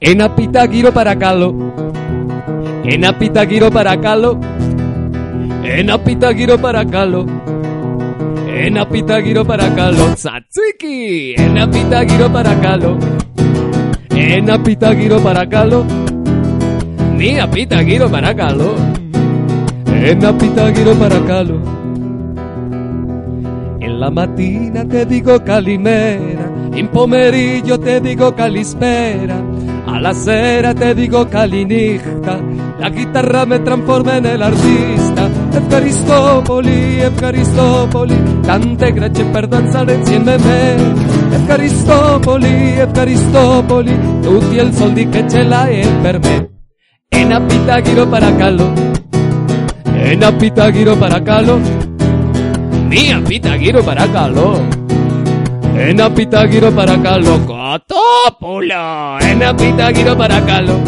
En 0.00 0.22
Apitaguiro 0.22 0.92
para 0.92 1.18
Calo. 1.18 1.54
En 2.84 3.04
Apitaguiro 3.04 3.70
para 3.70 4.00
Calo. 4.00 4.40
En 5.64 5.90
Apitaguiro 5.90 6.58
para 6.58 6.86
Calo. 6.86 7.26
En 8.46 8.78
Apitaguiro 8.78 9.44
para 9.44 9.74
Calo. 9.74 10.16
Satsuki. 10.16 11.34
En 11.36 11.58
Apitaguiro 11.58 12.32
para 12.32 12.58
Calo. 12.60 12.96
En 14.10 14.50
Apitaguiro 14.50 15.20
para 15.20 15.48
Calo. 15.48 15.84
Ni 17.18 17.36
Apitaguiro 17.36 18.08
para 18.08 18.32
Calo. 18.32 18.76
En 19.86 20.24
Apitaguiro 20.24 20.94
para 20.94 21.18
Calo. 21.26 21.60
En 23.80 23.98
la 23.98 24.08
mattina 24.08 24.84
te 24.84 25.04
digo 25.04 25.42
calimera, 25.42 26.48
in 26.76 26.86
pomeriggio 26.86 27.80
te 27.80 28.00
digo 28.00 28.32
calispera, 28.36 29.34
a 29.86 29.98
la 30.00 30.14
sera 30.14 30.72
te 30.74 30.94
digo 30.94 31.28
calinigta, 31.28 32.38
la 32.78 32.90
chitarra 32.92 33.44
me 33.46 33.58
transforma 33.64 34.20
nell'artista. 34.20 35.28
Efcaristopoli, 35.50 37.00
Efcaristopoli, 37.00 38.16
tante 38.42 38.92
grazie 38.92 39.24
per 39.24 39.48
danzare 39.48 39.94
insieme 39.94 40.34
a 40.34 40.38
me. 40.38 40.76
Efcaristopoli, 41.34 42.78
Efcaristopoli, 42.78 43.98
tutti 44.22 44.54
i 44.54 44.72
soldi 44.72 45.08
che 45.08 45.28
ce 45.28 45.42
l'hai 45.42 45.84
per. 46.00 46.56
Enapita 47.28 47.82
giro 47.82 48.06
para 48.06 48.32
calo. 48.38 48.72
Enapita 49.94 50.72
giro 50.72 50.96
para 50.96 51.20
calo. 51.20 51.60
Mía 52.88 53.20
pita 53.20 53.52
giro 53.58 53.84
para 53.84 54.08
calo. 54.08 54.62
Enapita 55.76 56.48
giro 56.48 56.72
para 56.72 56.96
calo. 56.96 57.38
Cotópulo. 57.44 59.20
Enapita 59.20 59.92
giro 59.92 60.16
para 60.16 60.40
calo. 60.40 60.80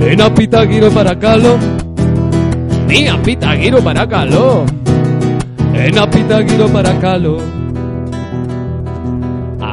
Enapita 0.00 0.66
giro 0.66 0.90
para 0.90 1.14
calo. 1.14 1.58
Mía 2.88 3.16
pita 3.22 3.54
giro 3.54 3.80
para 3.80 4.08
calo. 4.08 4.66
Enapita 5.74 6.42
giro 6.42 6.68
para 6.68 6.92
calo. 6.98 7.63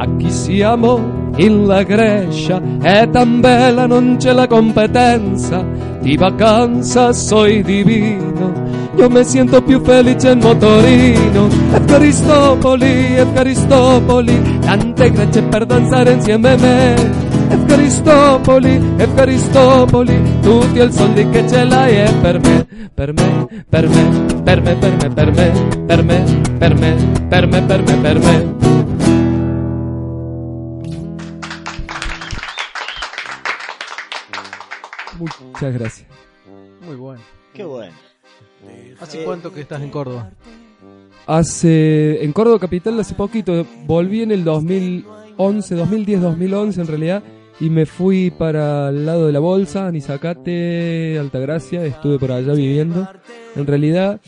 A 0.02 0.08
chi 0.18 0.32
siamo 0.32 1.30
in 1.36 1.64
la 1.64 1.84
Grecia 1.84 2.60
è 2.82 3.08
tan 3.08 3.38
bella 3.38 3.86
non 3.86 4.16
c'è 4.18 4.32
la 4.32 4.48
competenza 4.48 5.64
di 6.00 6.16
vacanza 6.16 7.12
soy 7.12 7.62
divino 7.62 8.52
io 8.96 9.08
mi 9.08 9.22
sento 9.22 9.62
più 9.62 9.80
felice 9.80 10.30
in 10.30 10.40
motorino 10.40 11.46
Efcaristopoli, 11.72 13.14
Efcaristopoli 13.14 14.58
tante 14.58 15.10
grazie 15.12 15.42
per 15.42 15.66
danzare 15.66 16.10
insieme 16.14 16.50
a 16.50 16.56
me 16.56 16.94
Efcaristopoli, 17.50 18.94
Efcaristopoli 18.96 20.20
tutti 20.42 20.80
i 20.80 20.92
soldi 20.92 21.28
che 21.28 21.46
ce 21.46 21.62
l'hai 21.62 21.94
è 21.94 22.12
per 22.20 22.40
me 22.40 22.66
per 22.92 23.12
me, 23.12 23.46
per 23.70 23.88
me, 23.88 24.10
per 24.42 24.62
me, 24.62 24.74
per 24.74 24.92
me, 24.96 25.08
per 25.08 25.32
me, 25.32 25.52
per 25.86 26.02
me, 26.02 26.24
per 26.58 26.74
me, 26.74 26.96
per 27.28 27.46
me, 27.46 27.62
per 27.62 27.82
me, 27.82 27.96
per 28.02 28.18
me. 28.18 28.81
Muchas 35.22 35.74
gracias. 35.74 36.08
Muy 36.84 36.96
bueno. 36.96 37.22
Qué 37.54 37.64
bueno. 37.64 37.92
¿Hace 39.00 39.24
cuánto 39.24 39.52
que 39.52 39.60
estás 39.62 39.82
en 39.82 39.90
Córdoba? 39.90 40.30
Hace 41.26 42.24
en 42.24 42.32
Córdoba 42.32 42.58
capital 42.58 42.98
hace 42.98 43.14
poquito 43.14 43.64
volví 43.86 44.22
en 44.22 44.32
el 44.32 44.44
2011, 44.44 45.74
2010, 45.74 46.20
2011 46.20 46.80
en 46.80 46.86
realidad 46.86 47.22
y 47.60 47.70
me 47.70 47.86
fui 47.86 48.30
para 48.30 48.88
el 48.88 49.06
lado 49.06 49.26
de 49.26 49.32
la 49.32 49.38
Bolsa, 49.38 49.90
Nizacate, 49.92 51.18
Altagracia, 51.18 51.84
estuve 51.84 52.18
por 52.18 52.32
allá 52.32 52.54
viviendo. 52.54 53.08
En 53.54 53.66
realidad 53.66 54.20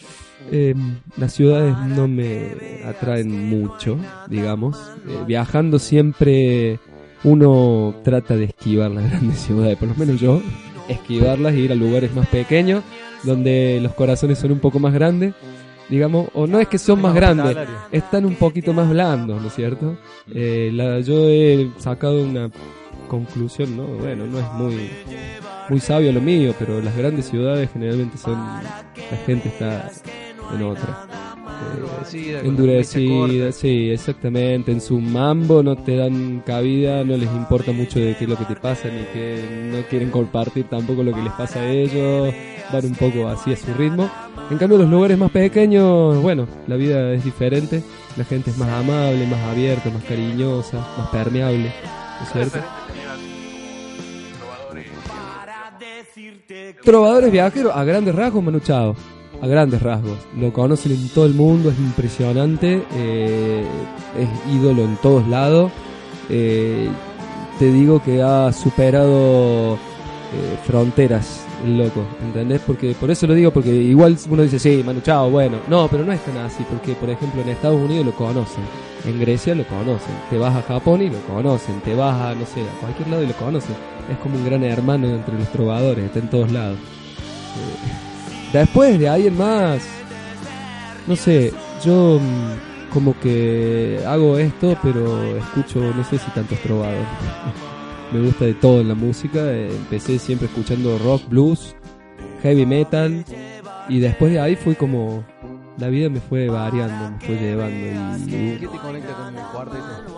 eh, 0.52 0.74
las 1.16 1.32
ciudades 1.32 1.76
no 1.96 2.06
me 2.06 2.52
atraen 2.84 3.48
mucho, 3.48 3.98
digamos. 4.28 4.78
Eh, 5.08 5.18
viajando 5.26 5.78
siempre 5.78 6.78
uno 7.24 7.94
trata 8.04 8.36
de 8.36 8.44
esquivar 8.44 8.90
las 8.90 9.10
grandes 9.10 9.38
ciudades, 9.46 9.78
por 9.78 9.88
lo 9.88 9.94
menos 9.94 10.20
yo, 10.20 10.40
esquivarlas 10.88 11.54
y 11.54 11.60
ir 11.60 11.72
a 11.72 11.74
lugares 11.74 12.14
más 12.14 12.26
pequeños 12.28 12.82
donde 13.22 13.78
los 13.82 13.94
corazones 13.94 14.38
son 14.38 14.52
un 14.52 14.58
poco 14.58 14.78
más 14.78 14.92
grandes 14.92 15.34
digamos, 15.88 16.28
o 16.34 16.46
no 16.46 16.60
es 16.60 16.68
que 16.68 16.78
son 16.78 17.00
más 17.00 17.14
grandes, 17.14 17.56
están 17.92 18.24
un 18.24 18.36
poquito 18.36 18.72
más 18.72 18.88
blandos, 18.88 19.40
¿no 19.40 19.48
es 19.48 19.54
cierto? 19.54 19.96
Eh, 20.34 20.70
la, 20.72 21.00
yo 21.00 21.28
he 21.28 21.70
sacado 21.78 22.22
una 22.22 22.50
conclusión, 23.08 23.76
¿no? 23.76 23.84
Bueno, 23.84 24.26
no 24.26 24.38
es 24.38 24.52
muy 24.52 24.90
muy 25.68 25.80
sabio 25.80 26.12
lo 26.12 26.20
mío, 26.20 26.54
pero 26.58 26.80
las 26.80 26.96
grandes 26.96 27.26
ciudades 27.26 27.70
generalmente 27.72 28.18
son 28.18 28.34
la 28.34 29.16
gente 29.26 29.48
está 29.48 29.90
en 30.54 30.62
otra. 30.62 31.33
Endurecida, 32.12 32.40
endurecida, 32.40 33.52
sí, 33.52 33.90
exactamente. 33.90 34.72
En 34.72 34.80
su 34.80 35.00
mambo 35.00 35.62
no 35.62 35.76
te 35.76 35.96
dan 35.96 36.42
cabida, 36.44 37.04
no 37.04 37.16
les 37.16 37.30
importa 37.30 37.72
mucho 37.72 37.98
de 37.98 38.16
qué 38.16 38.24
es 38.24 38.30
lo 38.30 38.36
que 38.36 38.44
te 38.44 38.56
pasa, 38.56 38.88
ni 38.88 39.04
que 39.12 39.70
no 39.72 39.82
quieren 39.88 40.10
compartir 40.10 40.64
tampoco 40.68 41.02
lo 41.02 41.12
que 41.12 41.22
les 41.22 41.32
pasa 41.32 41.60
a 41.60 41.70
ellos, 41.70 42.34
van 42.72 42.84
un 42.84 42.94
poco 42.94 43.28
así 43.28 43.52
a 43.52 43.56
su 43.56 43.72
ritmo. 43.74 44.10
En 44.50 44.58
cambio, 44.58 44.78
los 44.78 44.90
lugares 44.90 45.16
más 45.16 45.30
pequeños, 45.30 46.20
bueno, 46.20 46.46
la 46.66 46.76
vida 46.76 47.12
es 47.12 47.24
diferente, 47.24 47.82
la 48.16 48.24
gente 48.24 48.50
es 48.50 48.58
más 48.58 48.68
amable, 48.68 49.26
más 49.26 49.40
abierta, 49.50 49.90
más 49.90 50.04
cariñosa, 50.04 50.78
más 50.98 51.08
permeable, 51.08 51.72
¿no 52.20 52.26
es 52.26 52.32
cierto? 52.32 52.58
Trovadores 56.84 57.32
viajeros, 57.32 57.72
a 57.74 57.82
grandes 57.84 58.14
rasgos, 58.14 58.42
Manu 58.42 58.60
Chao. 58.60 58.94
A 59.44 59.46
grandes 59.46 59.82
rasgos. 59.82 60.16
Lo 60.40 60.54
conocen 60.54 60.92
en 60.92 61.06
todo 61.10 61.26
el 61.26 61.34
mundo, 61.34 61.68
es 61.68 61.78
impresionante. 61.78 62.82
eh, 62.94 63.62
es 64.18 64.54
ídolo 64.54 64.84
en 64.84 64.96
todos 64.96 65.28
lados. 65.28 65.70
eh, 66.30 66.88
te 67.58 67.70
digo 67.70 68.02
que 68.02 68.22
ha 68.22 68.50
superado 68.54 69.74
eh, 69.74 70.58
fronteras, 70.64 71.44
el 71.62 71.76
loco. 71.76 72.04
¿Entendés? 72.24 72.62
Porque, 72.66 72.94
por 72.98 73.10
eso 73.10 73.26
lo 73.26 73.34
digo, 73.34 73.50
porque 73.50 73.70
igual 73.70 74.16
uno 74.30 74.42
dice, 74.44 74.58
sí, 74.58 74.82
Manu 74.82 75.02
Chao, 75.02 75.28
bueno. 75.28 75.58
No, 75.68 75.88
pero 75.88 76.04
no 76.06 76.12
es 76.12 76.24
tan 76.24 76.38
así, 76.38 76.64
porque, 76.70 76.94
por 76.94 77.10
ejemplo, 77.10 77.42
en 77.42 77.50
Estados 77.50 77.78
Unidos 77.78 78.06
lo 78.06 78.12
conocen. 78.14 78.64
En 79.04 79.20
Grecia 79.20 79.54
lo 79.54 79.64
conocen. 79.66 80.14
Te 80.30 80.38
vas 80.38 80.56
a 80.56 80.62
Japón 80.62 81.02
y 81.02 81.10
lo 81.10 81.20
conocen. 81.26 81.80
Te 81.82 81.94
vas 81.94 82.18
a, 82.18 82.34
no 82.34 82.46
sé, 82.46 82.62
a 82.62 82.80
cualquier 82.80 83.08
lado 83.08 83.22
y 83.22 83.26
lo 83.26 83.34
conocen. 83.34 83.76
Es 84.10 84.16
como 84.22 84.36
un 84.36 84.44
gran 84.46 84.64
hermano 84.64 85.06
entre 85.06 85.38
los 85.38 85.48
trovadores, 85.52 86.06
está 86.06 86.18
en 86.18 86.30
todos 86.30 86.50
lados. 86.50 86.78
Después 88.60 88.98
de 88.98 89.08
ahí 89.08 89.26
en 89.26 89.36
más, 89.36 89.82
no 91.06 91.16
sé, 91.16 91.52
yo 91.84 92.20
mm, 92.20 92.92
como 92.92 93.18
que 93.18 94.00
hago 94.06 94.38
esto, 94.38 94.76
pero 94.82 95.36
escucho, 95.36 95.80
no 95.80 96.04
sé 96.04 96.18
si 96.18 96.30
tantos 96.30 96.58
trovadores. 96.60 97.06
Me 98.12 98.20
gusta 98.20 98.44
de 98.44 98.54
todo 98.54 98.80
en 98.80 98.88
la 98.88 98.94
música. 98.94 99.40
Empecé 99.52 100.20
siempre 100.20 100.46
escuchando 100.46 100.96
rock, 100.98 101.28
blues, 101.28 101.74
heavy 102.42 102.64
metal. 102.64 103.24
Y 103.88 103.98
después 103.98 104.32
de 104.32 104.40
ahí 104.40 104.56
fui 104.56 104.74
como... 104.76 105.24
La 105.76 105.88
vida 105.88 106.08
me 106.08 106.20
fue 106.20 106.48
variando, 106.48 107.10
me 107.10 107.26
fue 107.26 107.34
llevando. 107.34 108.26
¿Qué, 108.26 108.54
Y, 108.54 108.60
qué 108.60 108.68
te 108.68 108.78
conecta 108.78 109.12
con 109.14 109.36
el? 109.36 110.13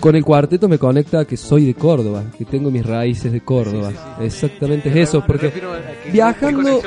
Con 0.00 0.14
el 0.14 0.24
cuarteto 0.24 0.68
me 0.68 0.78
conecta 0.78 1.24
que 1.24 1.36
soy 1.36 1.64
de 1.66 1.74
Córdoba, 1.74 2.24
que 2.36 2.44
tengo 2.44 2.70
mis 2.70 2.84
raíces 2.84 3.32
de 3.32 3.40
Córdoba. 3.40 3.90
Exactamente 4.20 4.88
es 4.90 4.96
eso, 5.08 5.24
porque 5.26 5.50
viajando- 6.12 6.80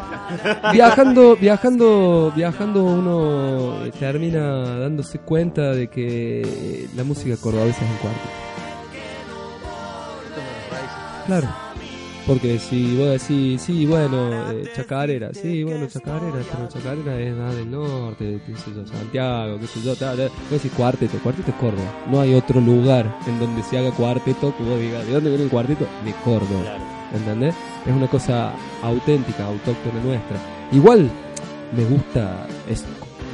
viajando, 0.72 1.36
viajando, 1.36 2.32
viajando 2.34 2.84
uno 2.84 3.84
eh, 3.84 3.92
termina 3.98 4.78
dándose 4.78 5.18
cuenta 5.18 5.72
de 5.72 5.88
que 5.88 6.88
la 6.96 7.04
música 7.04 7.36
cordobesa 7.36 7.84
es 7.84 7.90
el 7.90 7.96
cuarteto. 7.98 8.28
Claro. 11.26 11.48
Porque 12.26 12.58
si 12.58 12.96
vos 12.96 13.08
decís, 13.08 13.62
sí, 13.62 13.86
bueno, 13.86 14.52
eh, 14.52 14.64
Chacarera, 14.74 15.32
sí, 15.32 15.64
bueno, 15.64 15.86
Chacarera, 15.86 16.38
pero 16.52 16.68
Chacarera 16.68 17.18
es 17.18 17.36
más 17.36 17.54
del 17.56 17.70
norte, 17.70 18.40
qué 18.46 18.56
sé 18.56 18.70
yo, 18.74 18.86
Santiago, 18.86 19.58
qué 19.58 19.66
sé 19.66 19.80
yo, 19.82 19.96
tal, 19.96 20.16
tal. 20.16 20.28
Vos 20.28 20.62
decís 20.62 20.72
cuarteto, 20.76 21.18
cuarteto 21.18 21.50
es 21.50 21.56
Córdoba. 21.56 22.04
No 22.10 22.20
hay 22.20 22.34
otro 22.34 22.60
lugar 22.60 23.18
en 23.26 23.40
donde 23.40 23.62
se 23.62 23.78
haga 23.78 23.90
cuarteto 23.90 24.54
que 24.56 24.62
vos 24.62 24.78
digas, 24.78 25.06
¿de 25.06 25.12
dónde 25.12 25.30
viene 25.30 25.44
el 25.44 25.50
cuarteto? 25.50 25.86
De 26.04 26.12
Córdoba. 26.24 26.62
Claro. 26.62 27.00
¿entendés? 27.14 27.54
Es 27.86 27.92
una 27.92 28.08
cosa 28.08 28.52
auténtica, 28.82 29.46
autóctona 29.46 30.00
nuestra. 30.02 30.36
Igual 30.72 31.10
me 31.76 31.84
gusta, 31.84 32.46
es 32.68 32.84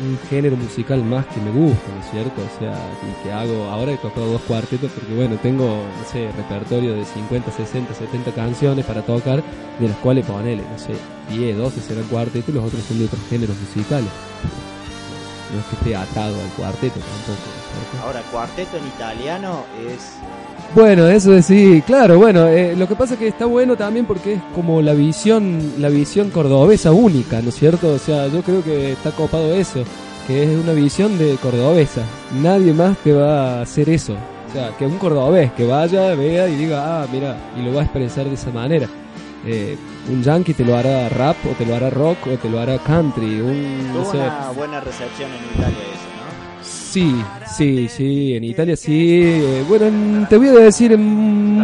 un 0.02 0.18
género 0.28 0.56
musical 0.56 1.02
más 1.02 1.26
que 1.26 1.40
me 1.40 1.50
gusta, 1.50 1.88
¿no 1.92 2.00
es 2.00 2.10
cierto? 2.10 2.40
O 2.42 2.58
sea, 2.58 2.72
y 2.72 3.22
que 3.22 3.32
hago, 3.32 3.64
ahora 3.64 3.92
he 3.92 3.96
tocado 3.96 4.32
dos 4.32 4.42
cuartetos 4.42 4.90
porque 4.92 5.14
bueno, 5.14 5.36
tengo, 5.42 5.64
no 5.66 6.08
sé, 6.10 6.30
repertorio 6.32 6.94
de 6.94 7.04
50, 7.04 7.50
60, 7.50 7.94
70 7.94 8.32
canciones 8.32 8.84
para 8.84 9.02
tocar, 9.02 9.42
de 9.78 9.88
las 9.88 9.96
cuales 9.98 10.26
ponele, 10.26 10.62
no 10.70 10.78
sé, 10.78 10.94
10, 11.30 11.56
12 11.56 11.80
serán 11.80 12.04
cuartetos 12.04 12.48
y 12.48 12.52
los 12.52 12.64
otros 12.64 12.82
son 12.82 12.98
de 12.98 13.06
otros 13.06 13.20
géneros 13.28 13.56
musicales. 13.58 14.10
No 15.52 15.60
es 15.60 15.66
que 15.66 15.76
esté 15.76 15.96
atado 15.96 16.34
al 16.40 16.50
cuarteto 16.50 16.98
tampoco, 17.00 17.46
¿no 17.48 17.98
es? 17.98 18.04
Ahora, 18.04 18.22
cuarteto 18.30 18.76
en 18.76 18.86
italiano 18.86 19.64
es. 19.88 20.16
Bueno, 20.74 21.06
eso 21.06 21.34
es 21.34 21.46
sí, 21.46 21.82
claro, 21.86 22.18
bueno, 22.18 22.46
eh, 22.48 22.76
lo 22.76 22.86
que 22.86 22.94
pasa 22.94 23.14
es 23.14 23.20
que 23.20 23.28
está 23.28 23.46
bueno 23.46 23.76
también 23.76 24.04
porque 24.04 24.34
es 24.34 24.42
como 24.54 24.82
la 24.82 24.92
visión, 24.92 25.72
la 25.78 25.88
visión 25.88 26.28
cordobesa 26.30 26.92
única, 26.92 27.40
¿no 27.40 27.48
es 27.48 27.54
cierto? 27.54 27.94
O 27.94 27.98
sea, 27.98 28.26
yo 28.26 28.42
creo 28.42 28.62
que 28.62 28.92
está 28.92 29.10
copado 29.12 29.54
eso, 29.54 29.84
que 30.26 30.42
es 30.42 30.48
una 30.50 30.72
visión 30.72 31.16
de 31.16 31.36
cordobesa. 31.36 32.02
Nadie 32.42 32.74
más 32.74 32.98
te 32.98 33.12
va 33.12 33.58
a 33.58 33.62
hacer 33.62 33.88
eso. 33.88 34.14
O 34.48 34.52
sea, 34.52 34.76
que 34.76 34.84
un 34.84 34.98
cordobés 34.98 35.50
que 35.52 35.66
vaya, 35.66 36.14
vea 36.14 36.46
y 36.48 36.56
diga, 36.56 37.02
ah, 37.02 37.06
mira, 37.10 37.36
y 37.58 37.62
lo 37.62 37.72
va 37.72 37.80
a 37.80 37.84
expresar 37.84 38.26
de 38.26 38.34
esa 38.34 38.50
manera. 38.50 38.86
Eh, 39.46 39.78
un 40.10 40.22
yankee 40.22 40.54
te 40.54 40.64
lo 40.64 40.76
hará 40.76 41.08
rap, 41.08 41.36
o 41.50 41.54
te 41.56 41.64
lo 41.64 41.74
hará 41.74 41.88
rock, 41.88 42.18
o 42.26 42.36
te 42.36 42.50
lo 42.50 42.60
hará 42.60 42.78
country, 42.78 43.40
un, 43.40 43.94
no 43.94 44.04
sé, 44.04 44.18
una 44.18 44.50
buena 44.54 44.80
recepción 44.80 45.30
en 45.30 45.58
Italia 45.58 45.78
eso. 45.94 46.05
Sí, 46.96 47.14
sí, 47.58 47.88
sí, 47.90 48.34
en 48.36 48.44
Italia 48.44 48.74
sí. 48.74 49.20
Eh, 49.22 49.64
bueno, 49.68 49.84
en- 49.84 50.26
te 50.30 50.38
voy 50.38 50.48
a 50.48 50.52
decir, 50.52 50.92
en, 50.92 51.62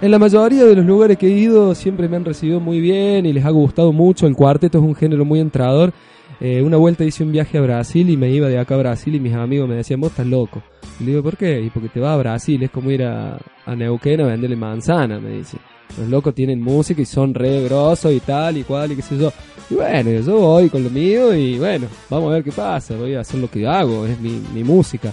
la 0.00 0.18
mayoría 0.18 0.64
de 0.64 0.74
los 0.74 0.86
lugares 0.86 1.18
que 1.18 1.26
he 1.26 1.30
ido 1.32 1.74
siempre 1.74 2.08
me 2.08 2.16
han 2.16 2.24
recibido 2.24 2.60
muy 2.60 2.80
bien 2.80 3.26
y 3.26 3.34
les 3.34 3.44
ha 3.44 3.50
gustado 3.50 3.92
mucho. 3.92 4.26
El 4.26 4.34
cuarteto 4.34 4.78
es 4.78 4.84
un 4.84 4.94
género 4.94 5.26
muy 5.26 5.38
entrador. 5.38 5.92
Eh, 6.40 6.62
una 6.62 6.78
vuelta 6.78 7.04
hice 7.04 7.22
un 7.22 7.32
viaje 7.32 7.58
a 7.58 7.60
Brasil 7.60 8.08
y 8.08 8.16
me 8.16 8.30
iba 8.30 8.48
de 8.48 8.58
acá 8.58 8.74
a 8.74 8.78
Brasil 8.78 9.14
y 9.14 9.20
mis 9.20 9.34
amigos 9.34 9.68
me 9.68 9.74
decían, 9.74 10.00
vos 10.00 10.10
estás 10.10 10.26
loco. 10.26 10.62
Y 10.98 11.04
le 11.04 11.10
digo, 11.10 11.22
¿por 11.22 11.36
qué? 11.36 11.60
Y 11.60 11.68
porque 11.68 11.90
te 11.90 12.00
vas 12.00 12.14
a 12.14 12.16
Brasil, 12.16 12.62
es 12.62 12.70
como 12.70 12.90
ir 12.90 13.02
a, 13.02 13.38
a 13.66 13.76
Neuquén 13.76 14.22
a 14.22 14.26
venderle 14.26 14.56
manzana, 14.56 15.20
me 15.20 15.30
dice. 15.30 15.58
Los 15.98 16.08
locos 16.08 16.34
tienen 16.34 16.62
música 16.62 17.02
y 17.02 17.04
son 17.04 17.34
re 17.34 17.62
grosos 17.64 18.12
y 18.12 18.20
tal 18.20 18.56
y 18.56 18.62
cual 18.62 18.92
y 18.92 18.96
qué 18.96 19.02
sé 19.02 19.18
yo. 19.18 19.32
Y 19.68 19.74
bueno, 19.74 20.10
yo 20.10 20.38
voy 20.38 20.70
con 20.70 20.82
lo 20.82 20.90
mío 20.90 21.34
y 21.34 21.58
bueno, 21.58 21.88
vamos 22.08 22.30
a 22.30 22.34
ver 22.34 22.44
qué 22.44 22.52
pasa, 22.52 22.96
voy 22.96 23.14
a 23.14 23.20
hacer 23.20 23.38
lo 23.38 23.50
que 23.50 23.66
hago, 23.66 24.06
es 24.06 24.18
mi, 24.18 24.40
mi 24.54 24.64
música. 24.64 25.12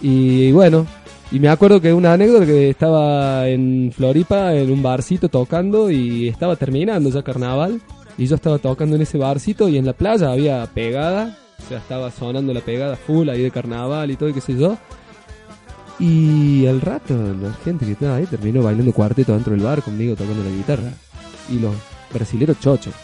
Y 0.00 0.50
bueno, 0.52 0.86
y 1.30 1.40
me 1.40 1.48
acuerdo 1.48 1.80
que 1.80 1.92
una 1.92 2.14
anécdota 2.14 2.46
que 2.46 2.70
estaba 2.70 3.46
en 3.48 3.92
Floripa 3.94 4.54
en 4.54 4.70
un 4.70 4.82
barcito 4.82 5.28
tocando 5.28 5.90
y 5.90 6.28
estaba 6.28 6.56
terminando 6.56 7.10
ya 7.10 7.22
carnaval 7.22 7.82
y 8.18 8.26
yo 8.26 8.34
estaba 8.34 8.58
tocando 8.58 8.96
en 8.96 9.02
ese 9.02 9.16
barcito 9.16 9.68
y 9.68 9.78
en 9.78 9.86
la 9.86 9.92
playa 9.92 10.32
había 10.32 10.66
pegada, 10.66 11.38
o 11.64 11.68
sea, 11.68 11.78
estaba 11.78 12.10
sonando 12.10 12.52
la 12.52 12.60
pegada 12.60 12.96
full 12.96 13.28
ahí 13.28 13.42
de 13.42 13.50
carnaval 13.52 14.10
y 14.10 14.16
todo 14.16 14.28
y 14.28 14.32
qué 14.32 14.40
sé 14.40 14.58
yo. 14.58 14.76
Y 16.00 16.66
al 16.66 16.80
rato 16.80 17.14
la 17.14 17.52
gente 17.64 17.86
que 17.86 17.92
estaba 17.92 18.16
ahí 18.16 18.26
terminó 18.26 18.62
bailando 18.62 18.92
cuarteto 18.92 19.32
dentro 19.32 19.52
del 19.52 19.62
bar 19.62 19.82
conmigo 19.82 20.16
tocando 20.16 20.42
la 20.42 20.50
guitarra. 20.50 20.92
Y 21.48 21.60
los 21.60 21.74
brasileros 22.12 22.60
chochos. 22.60 22.94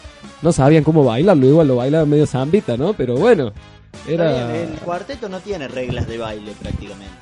No 0.41 0.51
sabían 0.51 0.83
cómo 0.83 1.03
bailarlo, 1.03 1.47
igual 1.47 1.67
lo 1.67 1.77
bailaban 1.77 2.09
medio 2.09 2.27
zambita, 2.27 2.77
¿no? 2.77 2.93
Pero 2.93 3.15
bueno, 3.15 3.53
era... 4.07 4.55
el 4.55 4.69
cuarteto 4.79 5.29
no 5.29 5.39
tiene 5.39 5.67
reglas 5.67 6.07
de 6.07 6.17
baile 6.17 6.53
prácticamente. 6.61 7.13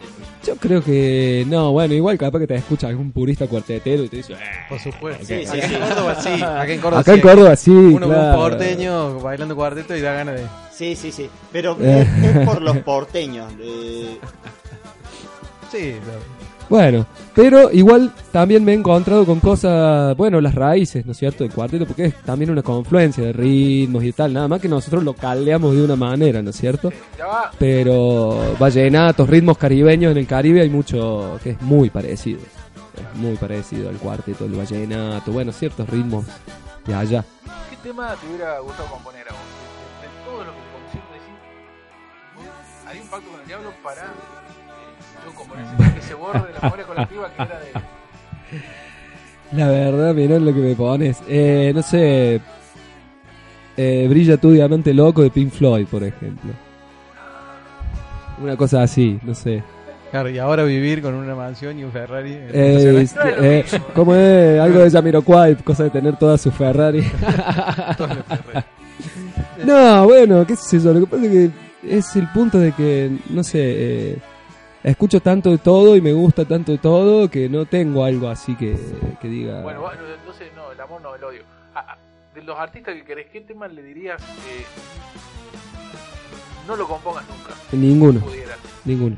Yo 0.46 0.58
creo 0.58 0.84
que 0.84 1.46
no, 1.48 1.72
bueno, 1.72 1.94
igual 1.94 2.18
capaz 2.18 2.40
que 2.40 2.48
te 2.48 2.56
escucha 2.56 2.88
algún 2.88 3.14
purista 3.14 3.48
cuartetero 3.48 4.04
y 4.04 4.10
te 4.10 4.18
dice, 4.18 4.34
"Eh". 4.34 4.38
Por 4.68 4.78
supuesto. 4.80 5.26
Sí, 5.26 5.46
sí, 5.46 5.58
Acá 5.58 5.68
sí. 5.70 5.74
en 5.76 5.80
Córdoba 5.82 6.16
sí. 6.22 6.30
Acá 6.44 6.68
en 6.74 6.82
Córdoba 6.82 7.00
acá 7.02 7.12
en 7.12 7.18
sí. 7.18 7.22
Córdoba 7.22 7.56
sí, 7.56 7.72
Uno 7.72 8.08
claro. 8.08 8.30
un 8.30 8.36
porteño 8.36 9.20
bailando 9.22 9.56
cuarteto 9.56 9.96
y 9.96 10.02
da 10.02 10.14
ganas 10.14 10.36
de. 10.36 10.46
Sí, 10.74 10.96
sí, 10.98 11.12
sí. 11.14 11.30
Pero 11.52 11.78
Eh. 11.82 12.06
es, 12.24 12.36
es 12.36 12.46
por 12.46 12.62
los 12.62 12.78
porteños. 12.80 13.54
eh, 13.62 14.18
Sí, 15.72 15.96
claro. 16.04 16.20
Bueno, 16.74 17.06
pero 17.36 17.72
igual 17.72 18.12
también 18.32 18.66
me 18.66 18.72
he 18.72 18.76
encontrado 18.76 19.28
con 19.28 19.40
cosas, 19.40 20.18
bueno, 20.18 20.42
las 20.42 20.56
raíces, 20.56 21.06
¿no 21.06 21.12
es 21.12 21.20
cierto?, 21.20 21.44
del 21.44 21.54
cuarteto, 21.54 21.86
porque 21.86 22.06
es 22.06 22.16
también 22.24 22.50
una 22.50 22.64
confluencia 22.64 23.26
de 23.26 23.32
ritmos 23.32 24.04
y 24.04 24.12
tal, 24.12 24.34
nada 24.34 24.48
más 24.48 24.60
que 24.60 24.68
nosotros 24.68 25.04
lo 25.04 25.14
caldeamos 25.14 25.76
de 25.76 25.84
una 25.84 25.96
manera, 25.96 26.42
¿no 26.42 26.50
es 26.50 26.56
cierto? 26.56 26.92
Pero 27.60 28.56
vallenatos, 28.58 29.30
ritmos 29.30 29.56
caribeños 29.60 30.14
en 30.14 30.18
el 30.18 30.26
Caribe 30.26 30.62
hay 30.62 30.70
mucho 30.72 31.40
que 31.44 31.52
es 31.52 31.62
muy 31.62 31.92
parecido. 31.92 32.40
Es 32.40 33.20
muy 33.20 33.36
parecido 33.36 33.90
al 33.90 33.98
cuarteto, 33.98 34.46
el 34.46 34.54
vallenato, 34.54 35.32
bueno, 35.32 35.52
ciertos 35.52 35.88
ritmos 35.88 36.26
de 36.88 36.96
allá. 36.96 37.24
¿Qué 37.70 37.78
tema 37.84 38.16
te 38.20 38.26
hubiera 38.26 38.58
gustado 38.62 38.90
componer 38.90 39.28
a 39.30 39.32
vos? 39.32 39.42
De, 40.02 40.26
todo 40.26 40.44
lo 40.44 40.52
que 40.52 40.58
te 40.58 40.72
compusiste, 40.74 41.14
decir, 41.14 41.36
hay 42.88 43.00
un 43.00 43.08
pacto 43.10 43.30
con 43.30 43.42
el 43.42 43.46
diablo 43.46 43.72
para 43.84 44.12
ese, 45.98 46.14
de 46.14 46.54
la 46.54 46.60
memoria 46.62 46.86
colectiva 46.86 47.30
que 47.36 47.42
era 47.44 47.60
de... 47.60 47.72
La 49.58 49.68
verdad, 49.68 50.14
mirá 50.14 50.40
lo 50.40 50.54
que 50.54 50.60
me 50.60 50.76
pones. 50.76 51.22
Eh, 51.28 51.72
no 51.76 51.82
sé. 51.84 52.42
eh, 53.78 54.08
Brilla 54.10 54.38
tu 54.38 54.52
diamante 54.52 54.94
loco 54.94 55.22
de 55.22 55.30
Pink 55.30 55.52
Floyd, 55.52 55.86
por 55.88 56.04
ejemplo. 56.04 56.52
Una 58.42 58.58
cosa 58.58 58.82
así, 58.84 59.20
no 59.24 59.36
sé. 59.36 59.62
Claro, 60.10 60.30
y 60.30 60.38
ahora 60.38 60.64
vivir 60.64 61.02
con 61.02 61.14
una 61.16 61.34
mansión 61.36 61.78
y 61.80 61.84
un 61.84 61.92
Ferrari. 61.92 62.34
Eh, 62.34 63.06
eh. 63.42 63.66
¿Cómo 63.96 64.16
es? 64.16 64.60
Algo 64.60 64.80
de 64.80 64.92
Jamiroquai, 64.92 65.56
cosa 65.58 65.84
de 65.86 65.90
tener 65.92 66.16
toda 66.18 66.38
su 66.38 66.52
Ferrari. 66.52 67.04
no, 69.66 70.06
bueno, 70.06 70.46
qué 70.46 70.56
sé 70.56 70.80
yo. 70.80 70.94
Lo 70.94 71.00
que 71.02 71.08
pasa 71.08 71.26
es 71.26 71.32
que 71.32 71.50
es 71.98 72.16
el 72.16 72.28
punto 72.30 72.60
de 72.60 72.72
que, 72.74 73.12
no 73.30 73.44
sé, 73.44 73.60
eh, 73.62 74.18
escucho 74.84 75.20
tanto 75.22 75.50
de 75.52 75.58
todo 75.58 75.96
y 75.96 76.02
me 76.02 76.12
gusta 76.14 76.46
tanto 76.46 76.72
de 76.74 76.78
todo 76.78 77.30
que 77.30 77.48
no 77.50 77.66
tengo 77.66 78.04
algo 78.04 78.28
así 78.30 78.56
que, 78.56 78.76
que 79.22 79.28
diga. 79.28 79.62
Bueno, 79.62 79.82
bueno, 79.82 80.02
entonces 80.20 80.48
no, 80.56 80.72
el 80.72 80.80
amor 80.82 81.02
no, 81.02 81.16
el 81.16 81.24
odio. 81.24 81.44
Ah, 81.76 81.98
de 82.36 82.42
los 82.44 82.58
artistas 82.58 82.96
que 82.96 83.04
querés, 83.06 83.28
¿qué 83.32 83.42
tema 83.42 83.68
le 83.68 83.82
dirías 83.84 84.22
eh, 84.22 84.66
no 86.68 86.76
lo 86.76 86.88
compongas 86.88 87.24
nunca? 87.28 87.54
Ninguno, 87.74 88.20
Si 88.20 88.26
pudieras. 88.26 88.58
ninguno. 88.86 89.16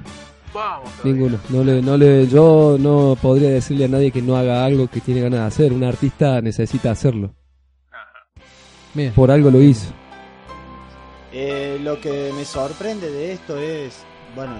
Vamos. 0.53 0.89
Ninguno. 1.03 1.37
No 1.49 1.63
le, 1.65 1.81
no 1.81 1.97
le, 1.97 2.27
yo 2.27 2.77
no 2.79 3.17
podría 3.21 3.49
decirle 3.49 3.85
a 3.85 3.89
nadie 3.89 4.11
que 4.11 4.21
no 4.21 4.37
haga 4.37 4.63
algo 4.63 4.87
que 4.87 5.01
tiene 5.01 5.21
ganas 5.21 5.39
de 5.41 5.45
hacer. 5.47 5.73
Un 5.73 5.83
artista 5.83 6.39
necesita 6.41 6.91
hacerlo. 6.91 7.33
Ajá. 7.91 8.23
Bien. 8.93 9.11
Por 9.13 9.31
algo 9.31 9.51
lo 9.51 9.61
hizo. 9.61 9.91
eh, 11.33 11.77
lo 11.83 11.99
que 11.99 12.31
me 12.35 12.45
sorprende 12.45 13.11
de 13.11 13.33
esto 13.33 13.57
es, 13.57 14.01
bueno, 14.33 14.53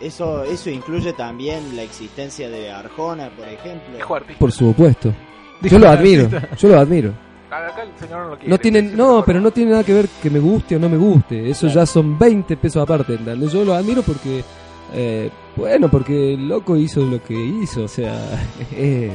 eso 0.00 0.44
eso 0.44 0.70
incluye 0.70 1.12
también 1.12 1.74
la 1.76 1.82
existencia 1.82 2.48
de 2.48 2.70
Arjona, 2.70 3.30
por 3.30 3.46
ejemplo. 3.48 3.94
Dijo 3.96 4.14
artista. 4.14 4.38
Por 4.38 4.52
supuesto. 4.52 5.12
Dijo 5.60 5.74
Yo 5.76 5.78
lo 5.78 5.88
admiro. 5.90 6.24
artista. 6.24 6.56
Yo 6.56 6.68
lo 6.68 6.78
admiro. 6.78 7.12
Acá 7.50 7.82
el 7.82 7.88
señor 7.98 8.24
no 8.24 8.28
lo 8.30 8.36
quiere. 8.36 8.50
No 8.50 8.58
tienen, 8.58 8.96
no, 8.96 9.22
pero 9.24 9.40
no 9.40 9.50
tiene 9.50 9.70
nada 9.72 9.82
que 9.84 9.94
ver 9.94 10.08
que 10.22 10.28
me 10.30 10.38
guste 10.38 10.76
o 10.76 10.78
no 10.78 10.88
me 10.88 10.96
guste. 10.98 11.48
Eso 11.50 11.62
Claro. 11.66 11.80
ya 11.80 11.86
son 11.86 12.18
20 12.18 12.56
pesos 12.58 12.82
aparte, 12.82 13.14
¿entendés? 13.14 13.52
Yo 13.52 13.64
lo 13.64 13.72
admiro 13.74 14.02
porque, 14.02 14.44
eh, 14.92 15.30
bueno, 15.56 15.90
porque 15.90 16.34
el 16.34 16.46
loco 16.46 16.76
hizo 16.76 17.00
lo 17.06 17.22
que 17.22 17.34
hizo, 17.34 17.84
o 17.84 17.88
sea, 17.88 18.14
eh, 18.72 19.10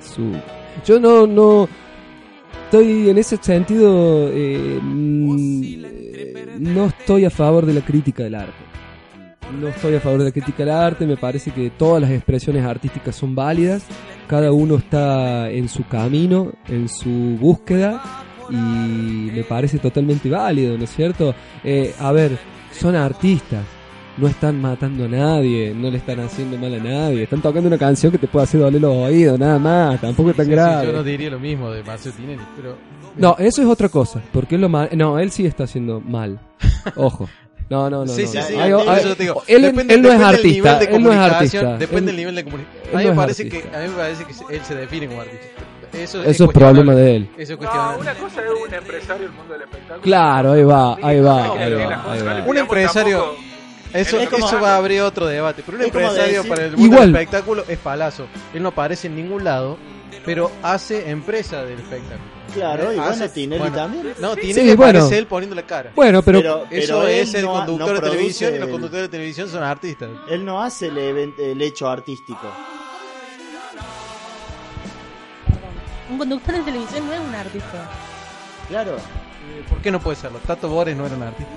su... 0.00 0.30
Yo 0.86 0.98
no, 1.00 1.26
no, 1.26 1.68
estoy 2.66 3.10
en 3.10 3.18
ese 3.18 3.36
sentido, 3.36 4.28
eh, 4.32 4.78
mm, 4.80 5.36
eh, 5.84 6.56
no 6.60 6.86
estoy 6.86 7.24
a 7.24 7.30
favor 7.30 7.66
de 7.66 7.74
la 7.74 7.80
crítica 7.82 8.22
del 8.22 8.36
arte. 8.36 8.71
No 9.60 9.68
estoy 9.68 9.94
a 9.94 10.00
favor 10.00 10.18
de 10.20 10.24
la 10.26 10.30
crítica 10.32 10.58
del 10.64 10.70
arte, 10.70 11.06
me 11.06 11.16
parece 11.16 11.50
que 11.50 11.70
todas 11.70 12.00
las 12.02 12.10
expresiones 12.10 12.64
artísticas 12.64 13.14
son 13.14 13.34
válidas, 13.34 13.84
cada 14.26 14.50
uno 14.52 14.76
está 14.76 15.50
en 15.50 15.68
su 15.68 15.86
camino, 15.86 16.52
en 16.68 16.88
su 16.88 17.36
búsqueda 17.38 18.02
y 18.50 18.54
me 18.54 19.44
parece 19.44 19.78
totalmente 19.78 20.28
válido, 20.30 20.76
¿no 20.78 20.84
es 20.84 20.90
cierto? 20.90 21.34
Eh, 21.64 21.94
a 22.00 22.12
ver, 22.12 22.38
son 22.72 22.96
artistas, 22.96 23.62
no 24.16 24.26
están 24.26 24.60
matando 24.60 25.04
a 25.04 25.08
nadie, 25.08 25.74
no 25.74 25.90
le 25.90 25.98
están 25.98 26.20
haciendo 26.20 26.56
mal 26.58 26.74
a 26.74 26.82
nadie, 26.82 27.22
están 27.24 27.40
tocando 27.42 27.68
una 27.68 27.78
canción 27.78 28.10
que 28.12 28.18
te 28.18 28.28
puede 28.28 28.44
hacer 28.44 28.60
doler 28.60 28.80
los 28.80 28.94
oídos, 28.96 29.38
nada 29.38 29.58
más, 29.58 30.00
tampoco 30.00 30.30
es 30.30 30.36
tan 30.36 30.46
Sí, 30.46 30.50
sí, 30.50 30.56
grave. 30.56 30.86
yo 30.86 30.92
no 30.92 31.02
diría 31.02 31.30
lo 31.30 31.38
mismo 31.40 31.70
de 31.70 31.82
Marcelo 31.82 32.14
Tinelli, 32.16 32.42
pero... 32.56 32.76
No, 33.16 33.36
eso 33.38 33.60
es 33.60 33.68
otra 33.68 33.88
cosa, 33.90 34.22
porque 34.32 34.54
él 34.54 34.62
lo 34.62 34.68
ma- 34.70 34.88
no, 34.96 35.18
él 35.18 35.30
sí 35.30 35.44
está 35.44 35.64
haciendo 35.64 36.00
mal. 36.00 36.40
Ojo. 36.96 37.28
No, 37.68 37.88
no, 37.90 38.04
no. 38.04 38.12
sí, 38.12 38.22
no. 38.24 38.28
sí, 38.28 38.38
sí. 38.46 38.54
Hay- 38.54 38.72
por 38.72 38.88
hay- 38.88 39.00
eso 39.00 39.16
te 39.16 39.22
digo, 39.22 39.42
él, 39.46 39.62
depende- 39.62 39.94
él 39.94 40.02
no 40.02 40.08
es 40.08 40.18
depende 40.18 40.24
artista, 40.36 40.52
nivel 40.52 40.78
de 40.78 40.96
él 40.96 41.02
no 41.02 41.12
es 41.12 41.18
artista. 41.18 41.76
Depende 41.78 41.98
Él- 41.98 42.06
del 42.06 42.16
nivel 42.16 42.34
de 42.34 42.44
comunicación. 42.44 42.82
A 42.94 42.98
mí 42.98 43.04
no 43.04 43.10
me 43.10 43.16
parece 43.16 43.48
que 43.48 43.56
a 43.58 43.78
mí 43.80 43.88
me 43.88 43.96
parece 43.96 44.24
que 44.24 44.56
él 44.56 44.64
se 44.64 44.74
define 44.74 45.06
como 45.08 45.20
artista. 45.22 45.46
Eso, 45.92 46.22
Eso 46.22 46.44
es 46.44 46.50
problema 46.52 46.94
de 46.94 47.16
él. 47.16 47.28
Eso 47.36 47.52
es 47.54 47.60
No, 47.60 47.96
una 47.98 48.14
cosa 48.14 48.40
es 48.42 48.50
un 48.66 48.74
empresario 48.74 49.22
del 49.24 49.32
mundo 49.32 49.52
del 49.52 49.62
espectáculo. 49.62 50.02
Claro, 50.02 50.52
ahí 50.52 50.62
va, 50.64 50.96
ahí 51.02 51.20
va, 51.20 51.46
No, 51.48 51.52
ahí 51.54 51.72
va, 51.74 52.12
ahí 52.12 52.18
no 52.20 52.24
va. 52.24 52.44
Un 52.46 52.56
empresario- 52.58 53.18
tampoco- 53.18 53.51
Eso, 53.94 54.18
Es 54.20 54.28
como- 54.28 54.46
eso 54.46 54.60
va 54.60 54.74
a 54.74 54.76
abrir 54.78 55.00
otro 55.02 55.26
debate. 55.26 55.62
Pero 55.64 55.78
un 55.78 55.84
empresario 55.84 56.38
decir- 56.42 56.48
para 56.48 56.64
el 56.64 56.70
mundo 56.72 56.84
Igual. 56.86 57.12
del 57.12 57.22
espectáculo 57.22 57.64
es 57.68 57.78
palazo. 57.78 58.26
Él 58.54 58.62
no 58.62 58.70
aparece 58.70 59.06
en 59.08 59.16
ningún 59.16 59.44
lado, 59.44 59.76
pero 60.24 60.50
hace 60.62 61.10
empresa 61.10 61.62
del 61.64 61.78
espectáculo. 61.80 62.32
Claro, 62.54 62.92
y 62.92 62.96
bueno, 62.96 63.10
Hace- 63.10 63.28
Tinelli 63.30 63.58
bueno, 63.60 63.76
también. 63.76 64.14
No, 64.20 64.34
Sí, 64.34 64.40
Tinelli 64.42 64.76
bueno. 64.76 64.98
aparece 64.98 65.18
él 65.18 65.26
poniendo 65.26 65.56
la 65.56 65.62
cara. 65.62 65.90
Bueno, 65.96 66.22
pero, 66.22 66.38
Pero- 66.40 66.66
Eso 66.70 67.06
es 67.08 67.32
el 67.34 67.42
no 67.46 67.52
conductor 67.52 67.88
no 67.88 68.00
de 68.00 68.10
televisión 68.10 68.54
y 68.54 68.58
los 68.58 68.68
conductores 68.68 69.04
de 69.06 69.08
televisión 69.10 69.48
son 69.48 69.62
artistas. 69.62 70.10
Él 70.28 70.44
no 70.44 70.62
hace 70.62 70.88
el, 70.88 70.98
event- 70.98 71.38
el 71.38 71.62
hecho 71.62 71.88
artístico. 71.88 72.46
Un 76.10 76.18
conductor 76.18 76.54
de 76.56 76.62
televisión 76.62 77.06
no 77.06 77.12
es 77.14 77.20
un 77.20 77.34
artista. 77.34 77.90
Claro. 78.68 78.96
¿Por 79.68 79.78
qué 79.78 79.90
no 79.90 80.00
puede 80.00 80.16
serlo? 80.16 80.38
Tato 80.46 80.68
Bores 80.68 80.94
no 80.96 81.06
era 81.06 81.14
un 81.16 81.22
artista. 81.22 81.52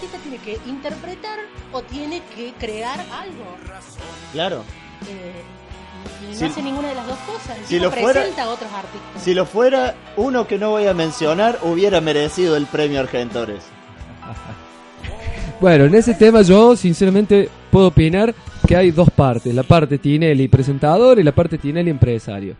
Artista 0.00 0.18
tiene 0.22 0.38
que 0.38 0.58
interpretar 0.68 1.38
o 1.72 1.82
tiene 1.82 2.22
que 2.34 2.52
crear 2.58 2.98
algo. 3.00 3.44
Claro. 4.32 4.64
Eh, 5.08 5.42
y 6.22 6.32
no 6.32 6.34
Si- 6.38 6.44
hace 6.46 6.62
ninguna 6.62 6.88
de 6.88 6.94
las 6.94 7.06
dos 7.06 7.18
cosas. 7.20 7.58
El 7.58 7.64
si 7.66 7.78
lo 7.78 7.90
fuera- 7.90 8.12
presenta 8.20 8.44
a 8.44 8.48
otros 8.48 8.72
artistas. 8.72 9.22
Si 9.22 9.34
lo 9.34 9.44
fuera, 9.44 9.94
uno 10.16 10.46
que 10.46 10.56
no 10.58 10.70
voy 10.70 10.86
a 10.86 10.94
mencionar 10.94 11.58
hubiera 11.62 12.00
merecido 12.00 12.56
el 12.56 12.64
premio 12.66 12.98
Argentores. 13.00 13.62
bueno, 15.60 15.84
en 15.84 15.94
ese 15.94 16.14
tema 16.14 16.40
yo 16.42 16.76
sinceramente 16.76 17.50
puedo 17.70 17.88
opinar 17.88 18.34
que 18.66 18.76
hay 18.76 18.90
dos 18.92 19.10
partes, 19.10 19.54
la 19.54 19.64
parte 19.64 19.98
Tinelli 19.98 20.48
presentador 20.48 21.18
y 21.18 21.22
la 21.22 21.32
parte 21.32 21.58
Tinelli 21.58 21.90
empresario. 21.90 22.56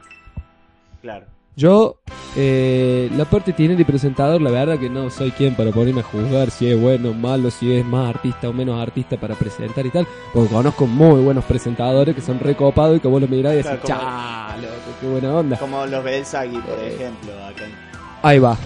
Claro. 1.00 1.24
Yo, 1.61 1.96
eh, 2.37 3.11
la 3.14 3.27
parte 3.27 3.53
Tinelli 3.53 3.85
presentador, 3.85 4.40
la 4.40 4.51
verdad 4.51 4.79
que 4.79 4.88
no 4.88 5.11
soy 5.11 5.31
quien 5.31 5.55
para 5.55 5.70
ponerme 5.73 6.01
a 6.01 6.05
juzgar 6.05 6.51
si 6.51 6.66
es 6.70 6.81
bueno 6.81 7.11
o 7.11 7.12
malo, 7.12 7.51
si 7.51 7.70
es 7.75 7.85
más 7.85 8.09
artista 8.09 8.49
o 8.49 8.53
menos 8.55 8.81
artista 8.81 9.18
para 9.20 9.35
presentar 9.35 9.85
y 9.85 9.90
tal, 9.90 10.07
porque 10.33 10.49
conozco 10.49 10.87
muy 10.87 11.20
buenos 11.20 11.44
presentadores 11.44 12.14
que 12.14 12.23
son 12.23 12.40
recopados 12.40 12.96
y 12.96 13.01
que 13.01 13.09
vos 13.09 13.20
lo 13.20 13.29
mirás 13.29 13.53
y 13.53 13.57
decís, 13.57 13.73
Claro, 13.73 13.83
chá, 13.85 14.57
loco, 14.57 14.75
qué 15.03 15.07
buena 15.07 15.35
onda. 15.35 15.59
Como 15.59 15.85
los 15.85 16.03
Belzagui, 16.03 16.57
por 16.61 16.79
Eh. 16.79 16.94
ejemplo. 16.94 17.33
Acá. 17.44 17.64
Ahí 18.23 18.38
va, 18.38 18.57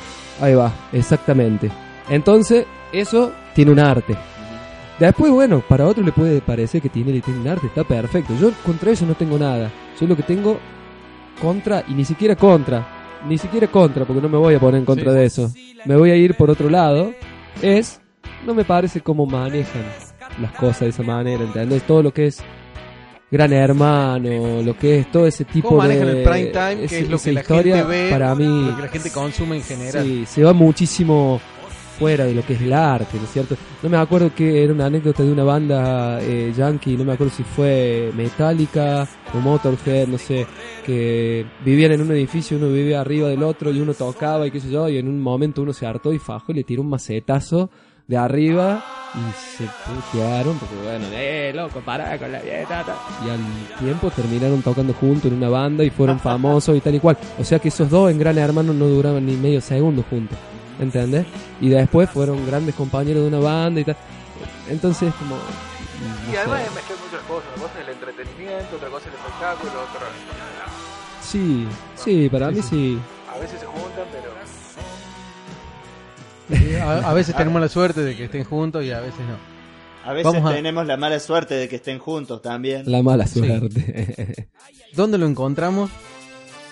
ahí 0.41 0.55
va, 0.55 0.71
exactamente. 0.93 1.73
Entonces, 2.09 2.65
eso 2.93 3.33
tiene 3.57 3.73
un 3.73 3.81
arte. 3.81 4.17
Después, 5.01 5.33
bueno, 5.33 5.65
para 5.69 5.85
otro 5.89 6.05
le 6.05 6.13
puede 6.13 6.41
parecer 6.41 6.81
que 6.81 6.91
tiene, 6.91 7.21
tiene 7.21 7.41
un 7.41 7.49
arte, 7.49 7.67
está 7.67 7.83
perfecto. 7.83 8.35
Yo 8.41 8.53
contra 8.65 8.93
eso 8.93 9.05
no 9.05 9.15
tengo 9.15 9.37
nada. 9.37 9.69
Yo 10.01 10.07
lo 10.07 10.15
que 10.15 10.23
tengo 10.23 10.61
contra, 11.41 11.85
y 11.89 11.95
ni 11.95 12.05
siquiera 12.05 12.37
contra, 12.37 12.87
ni 13.29 13.39
siquiera 13.39 13.67
contra, 13.69 14.05
porque 14.05 14.21
no 14.23 14.29
me 14.29 14.39
voy 14.39 14.55
a 14.55 14.61
poner 14.61 14.81
en 14.81 14.85
contra 14.85 15.13
Sí. 15.13 15.19
de 15.19 15.25
eso. 15.25 15.53
Me 15.85 15.97
voy 15.97 16.11
a 16.11 16.17
ir 16.17 16.35
por 16.37 16.51
otro 16.51 16.69
lado, 16.71 17.13
es, 17.63 18.01
no 18.47 18.55
me 18.55 18.65
parece 18.65 19.01
cómo 19.01 19.27
manejan 19.27 19.83
las 20.41 20.53
cosas 20.53 20.81
de 20.81 20.89
esa 20.89 21.03
manera, 21.03 21.45
¿entendés? 21.45 21.83
Todo 21.85 22.03
lo 22.03 22.13
que 22.13 22.27
es 22.27 22.43
Gran 23.31 23.53
Hermano, 23.53 24.63
lo 24.63 24.77
que 24.77 25.01
es 25.01 25.11
todo 25.11 25.27
ese 25.27 25.45
tipo 25.45 25.71
¿Cómo 25.71 25.83
de... 25.83 26.01
el 26.01 26.23
prime 26.23 26.47
time? 26.47 26.77
Que 26.77 26.85
ese- 26.85 27.01
es 27.01 27.09
lo 27.11 27.19
que 27.19 27.33
la 27.33 27.41
historia, 27.41 27.77
gente 27.77 27.89
ve, 27.89 28.11
para 28.11 28.35
mí... 28.35 28.67
lo 28.71 28.77
que 28.77 28.83
la 28.83 28.89
gente 28.89 29.11
consume 29.11 29.57
en 29.57 29.63
general. 29.63 30.05
Sí, 30.05 30.25
se 30.27 30.45
va 30.45 30.53
muchísimo 30.53 31.41
fuera 31.99 32.25
de 32.25 32.35
lo 32.35 32.43
que 32.43 32.55
es 32.55 32.63
el 32.63 32.73
arte, 32.73 33.17
¿no 33.19 33.25
es 33.25 33.31
cierto? 33.31 33.57
No 33.83 33.89
me 33.89 33.97
acuerdo 33.97 34.35
que 34.35 34.63
era 34.65 34.73
una 34.73 34.87
anécdota 34.87 35.23
de 35.23 35.33
una 35.33 35.45
banda 35.45 36.21
eh, 36.21 36.53
yankee, 36.57 36.97
no 36.97 37.05
me 37.05 37.13
acuerdo 37.13 37.33
si 37.35 37.45
fue 37.45 38.11
Metallica 38.15 39.07
o 39.33 39.39
Motorhead, 39.39 40.09
no 40.09 40.19
sé, 40.19 40.47
que 40.85 41.47
vivían 41.65 41.93
en 41.93 42.03
un 42.03 42.13
edificio, 42.13 42.57
uno 42.57 42.69
vivía 42.69 43.01
arriba 43.01 43.29
del 43.29 43.43
otro 43.43 43.71
y 43.71 43.81
uno 43.81 43.95
tocaba 43.95 44.47
y 44.47 44.51
qué 44.51 44.61
sé 44.61 44.71
yo, 44.71 44.89
y 44.89 44.99
en 44.99 45.09
un 45.09 45.21
momento 45.21 45.63
uno 45.63 45.73
se 45.73 45.87
hartó 45.87 46.13
y 46.13 46.19
fajó 46.19 46.53
y 46.53 46.57
le 46.57 46.65
tiró 46.65 46.83
un 46.83 46.91
macetazo 46.91 47.71
de 48.07 48.17
arriba 48.17 48.85
y 49.15 49.33
se 49.57 49.65
putearon 49.87 50.59
porque 50.59 50.75
bueno, 50.85 51.07
eh, 51.13 51.53
loco, 51.55 51.81
pará 51.81 52.19
con 52.19 52.31
la 52.33 52.41
vieja. 52.41 52.85
ta. 52.85 52.97
Y 53.25 53.31
al 53.31 53.41
tiempo 53.79 54.11
terminaron 54.11 54.61
tocando 54.63 54.93
juntos 54.93 55.31
en 55.31 55.39
una 55.39 55.49
banda 55.49 55.85
y 55.85 55.91
fueron 55.91 56.19
famosos 56.19 56.77
y 56.77 56.81
tal 56.81 56.97
y 56.97 57.01
cual. 57.01 57.17
O 57.39 57.45
sea 57.45 57.59
que 57.59 57.69
esos 57.69 57.89
dos 57.89 58.11
en 58.11 58.19
Gran 58.19 58.37
Hermano 58.37 58.73
no 58.73 58.87
duraban 58.87 59.25
ni 59.25 59.37
medio 59.37 59.61
segundo 59.61 60.05
juntos. 60.11 60.37
¿Entendés? 60.81 61.27
Y 61.61 61.69
después 61.69 62.11
fueron 62.11 62.45
grandes 62.47 62.75
compañeros 62.75 63.23
de 63.23 63.29
una 63.29 63.39
banda 63.39 63.81
y 63.81 63.85
tal. 63.85 63.97
Entonces, 64.69 65.13
como. 65.15 65.37
no 65.37 65.43
Y 66.29 66.33
sé. 66.33 66.39
además 66.39 66.63
es 66.63 66.75
mezclar 66.75 66.99
muchas 67.05 67.23
cosas. 67.27 67.49
Una 67.57 67.63
cosa 67.67 67.81
es 67.81 67.87
el 67.89 67.95
entretenimiento, 67.95 68.77
otra 68.77 68.89
cosa 68.89 69.09
es 69.09 69.15
el 69.15 69.21
espectáculo, 69.21 69.73
otra. 69.73 70.07
Sí, 71.23 71.67
sí, 71.97 72.29
para 72.29 72.51
mí 72.51 72.61
sí. 72.63 72.99
A 73.35 73.39
veces 73.39 73.61
se 73.61 73.67
juntan, 73.67 74.05
pero. 74.13 74.35
Eh, 76.51 76.81
A, 76.81 77.11
a 77.11 77.15
veces 77.15 77.35
tenemos 77.35 77.61
la 77.61 77.69
suerte 77.69 78.03
de 78.03 78.17
que 78.17 78.25
estén 78.25 78.45
juntos 78.45 78.85
y 78.85 78.91
a 78.91 79.01
veces 79.01 79.21
no. 79.21 79.55
A 80.09 80.13
veces 80.13 80.31
Vamos 80.33 80.51
a- 80.51 80.55
tenemos 80.55 80.87
la 80.87 80.97
mala 80.99 81.19
suerte 81.19 81.55
de 81.55 81.69
que 81.69 81.77
estén 81.77 81.99
juntos 81.99 82.43
también. 82.43 82.83
La 82.91 83.03
mala 83.03 83.27
Sí. 83.27 83.39
suerte. 83.39 84.49
¿Dónde 84.95 85.17
lo 85.19 85.27
encontramos? 85.27 85.91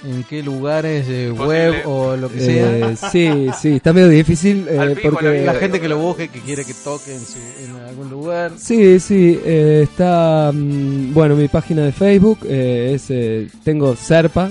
¿En 0.05 0.25
qué 0.25 0.43
lugares 0.43 1.07
eh, 1.09 1.31
web 1.31 1.87
o 1.87 2.17
lo 2.17 2.29
que 2.29 2.41
sea? 2.41 2.77
Eh, 2.91 2.97
sí, 3.13 3.47
sí, 3.61 3.69
está 3.77 3.93
medio 3.93 4.09
difícil 4.09 4.67
eh, 4.69 4.97
porque... 5.01 5.45
la 5.45 5.55
gente 5.55 5.81
que 5.81 5.87
lo 5.89 5.97
busque, 5.99 6.27
que 6.29 6.41
quiere 6.41 6.65
que 6.65 6.75
toque 6.75 7.15
en, 7.15 7.21
su, 7.21 7.39
en 7.65 7.77
algún 7.87 8.11
lugar. 8.11 8.51
Sí, 8.57 8.99
sí, 8.99 9.39
eh, 9.45 9.83
está, 9.85 10.51
mm, 10.53 11.15
bueno, 11.15 11.37
mi 11.37 11.47
página 11.47 11.83
de 11.83 11.93
Facebook 11.93 12.41
eh, 12.49 12.95
es, 12.95 13.11
eh, 13.11 13.47
tengo 13.63 13.95
Serpa, 13.95 14.51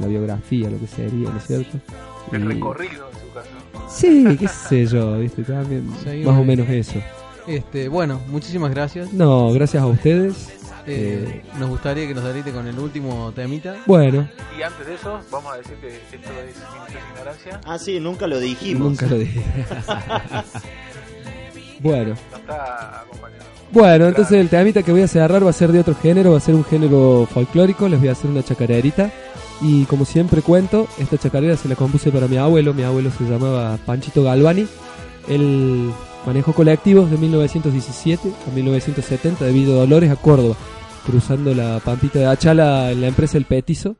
la 0.00 0.06
biografía, 0.06 0.70
lo 0.70 0.78
que 0.78 0.86
sería, 0.86 1.28
¿no 1.28 1.38
es 1.38 1.44
cierto? 1.44 1.76
El 2.30 2.44
Y- 2.44 2.46
recorrido 2.46 3.08
en 3.10 3.18
su 3.28 3.34
caso. 3.34 3.88
Sí, 3.90 4.36
qué 4.38 4.46
sé 4.48 4.86
yo, 4.86 5.18
¿viste? 5.18 5.42
También 5.42 5.88
Seguimos 6.04 6.34
más 6.34 6.40
o 6.40 6.44
menos 6.44 6.68
eso. 6.68 7.00
Este, 7.48 7.88
bueno, 7.88 8.20
muchísimas 8.28 8.70
gracias. 8.70 9.12
No, 9.12 9.52
gracias 9.52 9.82
a 9.82 9.86
ustedes. 9.86 10.50
Eh, 10.86 11.42
nos 11.58 11.70
gustaría 11.70 12.06
que 12.06 12.14
nos 12.14 12.24
darite 12.24 12.52
con 12.52 12.66
el 12.66 12.78
último 12.78 13.32
temita. 13.34 13.76
Bueno, 13.86 14.28
Y 14.58 14.62
antes 14.62 14.86
de 14.86 14.94
eso, 14.94 15.20
vamos 15.30 15.52
a 15.52 15.56
decir 15.56 15.74
que 15.76 15.88
esto 15.88 16.30
es 16.30 16.56
Ignorancia. 17.12 17.60
Ah, 17.64 17.78
sí, 17.78 18.00
nunca 18.00 18.26
lo 18.26 18.38
dijimos. 18.38 18.90
nunca 18.90 19.06
lo 19.06 19.18
dije. 19.18 19.40
bueno. 21.80 22.14
Está. 22.34 23.04
Bueno, 23.72 24.06
entonces 24.06 24.38
el 24.38 24.48
temita 24.48 24.82
que 24.82 24.92
voy 24.92 25.02
a 25.02 25.08
cerrar 25.08 25.44
va 25.44 25.50
a 25.50 25.52
ser 25.52 25.72
de 25.72 25.80
otro 25.80 25.96
género, 25.96 26.32
va 26.32 26.38
a 26.38 26.40
ser 26.40 26.54
un 26.54 26.64
género 26.64 27.26
folclórico, 27.32 27.88
les 27.88 27.98
voy 27.98 28.08
a 28.08 28.12
hacer 28.12 28.30
una 28.30 28.42
chacarerita. 28.42 29.10
Y 29.60 29.84
como 29.86 30.04
siempre 30.04 30.42
cuento, 30.42 30.86
esta 30.98 31.16
chacarera 31.16 31.56
se 31.56 31.68
la 31.68 31.74
compuse 31.74 32.10
para 32.10 32.28
mi 32.28 32.36
abuelo, 32.36 32.74
mi 32.74 32.82
abuelo 32.82 33.10
se 33.10 33.24
llamaba 33.24 33.78
Panchito 33.84 34.22
Galvani. 34.22 34.66
Él 35.28 35.90
manejó 36.26 36.52
colectivos 36.52 37.10
de 37.10 37.16
1917 37.16 38.32
a 38.50 38.54
1970 38.54 39.44
de 39.44 39.52
Villa 39.52 39.74
Dolores 39.74 40.10
a 40.10 40.16
Córdoba, 40.16 40.56
cruzando 41.06 41.54
la 41.54 41.80
Pampita 41.84 42.18
de 42.18 42.26
Achala 42.26 42.90
en 42.90 43.00
la 43.00 43.08
empresa 43.08 43.38
El 43.38 43.44
Petizo, 43.44 43.96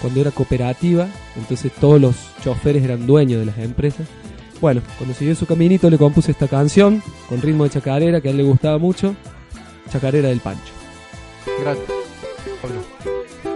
cuando 0.00 0.20
era 0.20 0.30
cooperativa, 0.30 1.08
entonces 1.36 1.72
todos 1.72 2.00
los 2.00 2.16
choferes 2.42 2.82
eran 2.82 3.06
dueños 3.06 3.40
de 3.40 3.46
las 3.46 3.58
empresas. 3.58 4.06
Bueno, 4.60 4.80
cuando 4.98 5.14
siguió 5.14 5.34
su 5.34 5.46
caminito 5.46 5.90
le 5.90 5.98
compuse 5.98 6.30
esta 6.30 6.48
canción 6.48 7.02
con 7.28 7.42
ritmo 7.42 7.64
de 7.64 7.70
chacarera 7.70 8.20
que 8.20 8.28
a 8.28 8.30
él 8.30 8.38
le 8.38 8.44
gustaba 8.44 8.78
mucho, 8.78 9.14
Chacarera 9.90 10.28
del 10.28 10.40
Pancho. 10.40 10.72
Gracias. 11.60 11.86
Pablo. 12.62 13.53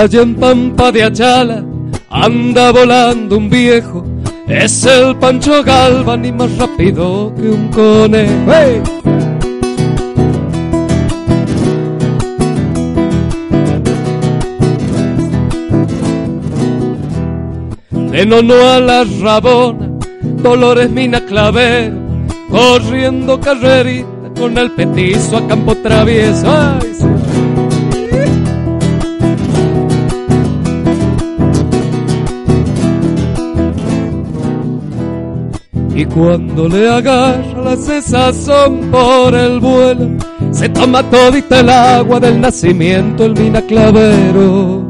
Allá 0.00 0.22
en 0.22 0.34
Pampa 0.34 0.90
de 0.90 1.02
Achala 1.04 1.62
anda 2.08 2.72
volando 2.72 3.36
un 3.36 3.50
viejo. 3.50 4.02
Es 4.48 4.86
el 4.86 5.14
Pancho 5.16 5.62
Galvan 5.62 6.24
y 6.24 6.32
más 6.32 6.56
rápido 6.56 7.34
que 7.36 7.50
un 7.50 7.68
conejo. 7.68 8.32
¡Hey! 8.48 8.82
De 18.10 18.24
nono 18.24 18.54
a 18.54 18.80
la 18.80 19.04
rabona, 19.20 19.98
Dolores 20.22 20.88
Mina 20.88 21.20
Clavero, 21.26 21.94
corriendo 22.48 23.38
carrerita 23.38 24.32
con 24.34 24.56
el 24.56 24.70
petizo 24.70 25.36
a 25.36 25.46
campo 25.46 25.74
travieso. 25.74 26.46
¡Ay, 26.50 26.94
sí! 26.98 27.19
Y 36.00 36.06
cuando 36.06 36.66
le 36.66 36.88
agarra 36.88 37.62
la 37.62 37.76
cesazón 37.76 38.90
por 38.90 39.34
el 39.34 39.60
vuelo, 39.60 40.08
se 40.50 40.66
toma 40.70 41.02
todita 41.02 41.60
el 41.60 41.68
agua 41.68 42.18
del 42.18 42.40
nacimiento 42.40 43.26
el 43.26 43.34
mina 43.34 43.60
clavero. 43.60 44.82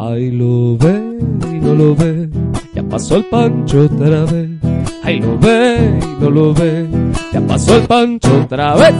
Ay, 0.00 0.32
lo 0.32 0.76
ve 0.78 1.00
y 1.52 1.60
no 1.60 1.74
lo 1.76 1.94
ve, 1.94 2.28
ya 2.74 2.82
pasó 2.82 3.18
el 3.18 3.24
pancho 3.26 3.82
otra 3.82 4.24
vez. 4.24 4.50
Ay, 5.04 5.20
lo 5.20 5.38
ve 5.38 5.96
y 6.02 6.20
no 6.20 6.28
lo 6.28 6.52
ve, 6.52 6.88
ya 7.32 7.40
pasó 7.42 7.76
el 7.76 7.82
pancho 7.82 8.40
otra 8.42 8.74
vez. 8.74 8.94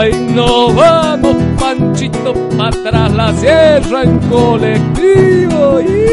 Ay, 0.00 0.12
no 0.34 0.74
vamos, 0.74 1.37
Panchito, 1.58 2.34
para 2.56 2.68
atrás 2.68 3.12
la 3.14 3.32
sierra 3.34 4.02
en 4.04 4.18
colectivo. 4.30 5.80
Y 5.80 6.08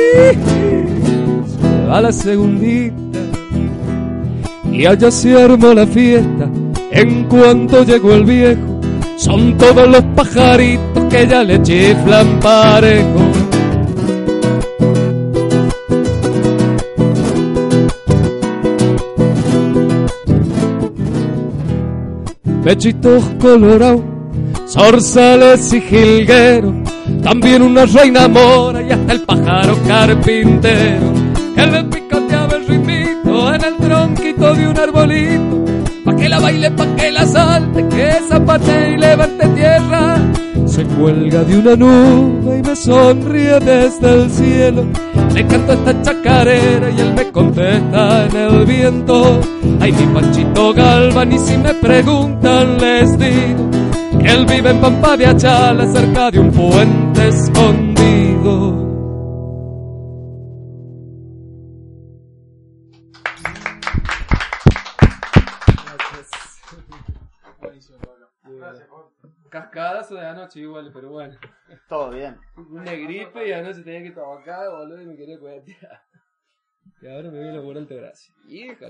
va 1.88 2.02
la 2.02 2.12
segundita. 2.12 3.20
Y 4.72 4.86
allá 4.86 5.12
se 5.12 5.42
armó 5.42 5.74
la 5.74 5.88
fiesta. 5.88 6.50
En 6.92 7.24
cuanto 7.26 7.84
llegó 7.84 8.14
el 8.14 8.26
viejo, 8.26 8.80
son 9.18 9.58
todos 9.58 9.88
los 9.88 10.04
pajaritos 10.16 11.06
que 11.10 11.28
ya 11.28 11.44
le 11.44 11.62
chiflan 11.62 12.40
parejo. 12.40 13.26
pechitos 22.66 23.24
colorados, 23.40 24.02
zorzales 24.68 25.74
y 25.74 25.82
jilgueros, 25.82 26.74
también 27.24 27.62
una 27.62 27.86
reina 27.86 28.28
mora 28.28 28.82
y 28.82 28.92
hasta 28.92 29.14
el 29.14 29.22
pájaro 29.22 29.78
carpintero, 29.88 31.14
que 31.56 31.66
le 31.68 31.84
picoteaba 31.84 32.56
el 32.56 32.68
ritmito 32.68 33.54
en 33.54 33.64
el 33.64 33.76
tronquito 33.78 34.54
de 34.56 34.68
un 34.68 34.78
arbolito, 34.78 35.66
pa' 36.04 36.16
que 36.16 36.30
la 36.30 36.40
baile, 36.40 36.72
pa' 36.72 36.96
que 36.96 37.12
la 37.12 37.26
salte, 37.26 37.88
que 37.88 38.14
zapate 38.28 38.94
y 38.94 38.98
levante 38.98 39.48
tierra, 39.50 40.18
se 40.66 40.84
cuelga 40.84 41.44
de 41.44 41.58
una 41.58 41.76
nube 41.76 42.58
y 42.58 42.62
me 42.62 42.76
sonríe 42.76 43.60
desde 43.60 44.14
el 44.14 44.32
cielo. 44.32 44.86
Le 45.34 45.46
canto 45.48 45.74
esta 45.74 46.02
chacarera 46.02 46.90
y 46.90 47.00
él 47.00 47.14
me 47.14 47.32
contesta 47.32 48.26
en 48.26 48.36
el 48.36 48.66
viento. 48.66 49.40
Ay, 49.80 49.92
mi 49.92 50.06
Panchito 50.14 50.74
Galvan, 50.74 51.32
y 51.32 51.40
si 51.40 51.58
me 51.58 51.74
preguntan, 51.76 52.78
les 52.78 53.18
digo 53.18 53.75
él 54.28 54.46
vive 54.46 54.72
en 54.72 54.82
Pampa 54.82 55.16
de 55.18 55.28
Achala, 55.28 55.86
cerca 55.88 56.32
de 56.32 56.40
un 56.40 56.52
puente 56.52 57.28
escondido. 57.28 58.86
Cascadazo 69.50 70.16
de 70.16 70.26
anoche 70.26 70.60
igual, 70.60 70.92
pero 70.94 71.12
bueno. 71.12 71.38
Todo 71.88 72.10
bien. 72.10 72.38
Una 72.58 72.92
gripe 72.92 73.48
y 73.48 73.54
anoche 73.54 73.82
tenía 73.84 74.04
que 74.04 74.12
trabajar, 74.12 74.70
boludo, 74.70 75.02
y 75.02 75.06
me 75.06 75.16
quería 75.16 75.40
cuetear. 75.40 76.02
Y 77.02 77.08
ahora 77.08 77.30
me 77.30 77.40
viene 77.40 77.62
por 77.62 77.78
alta 77.78 77.96
gracia. 77.96 78.34
Híjole. 78.48 78.90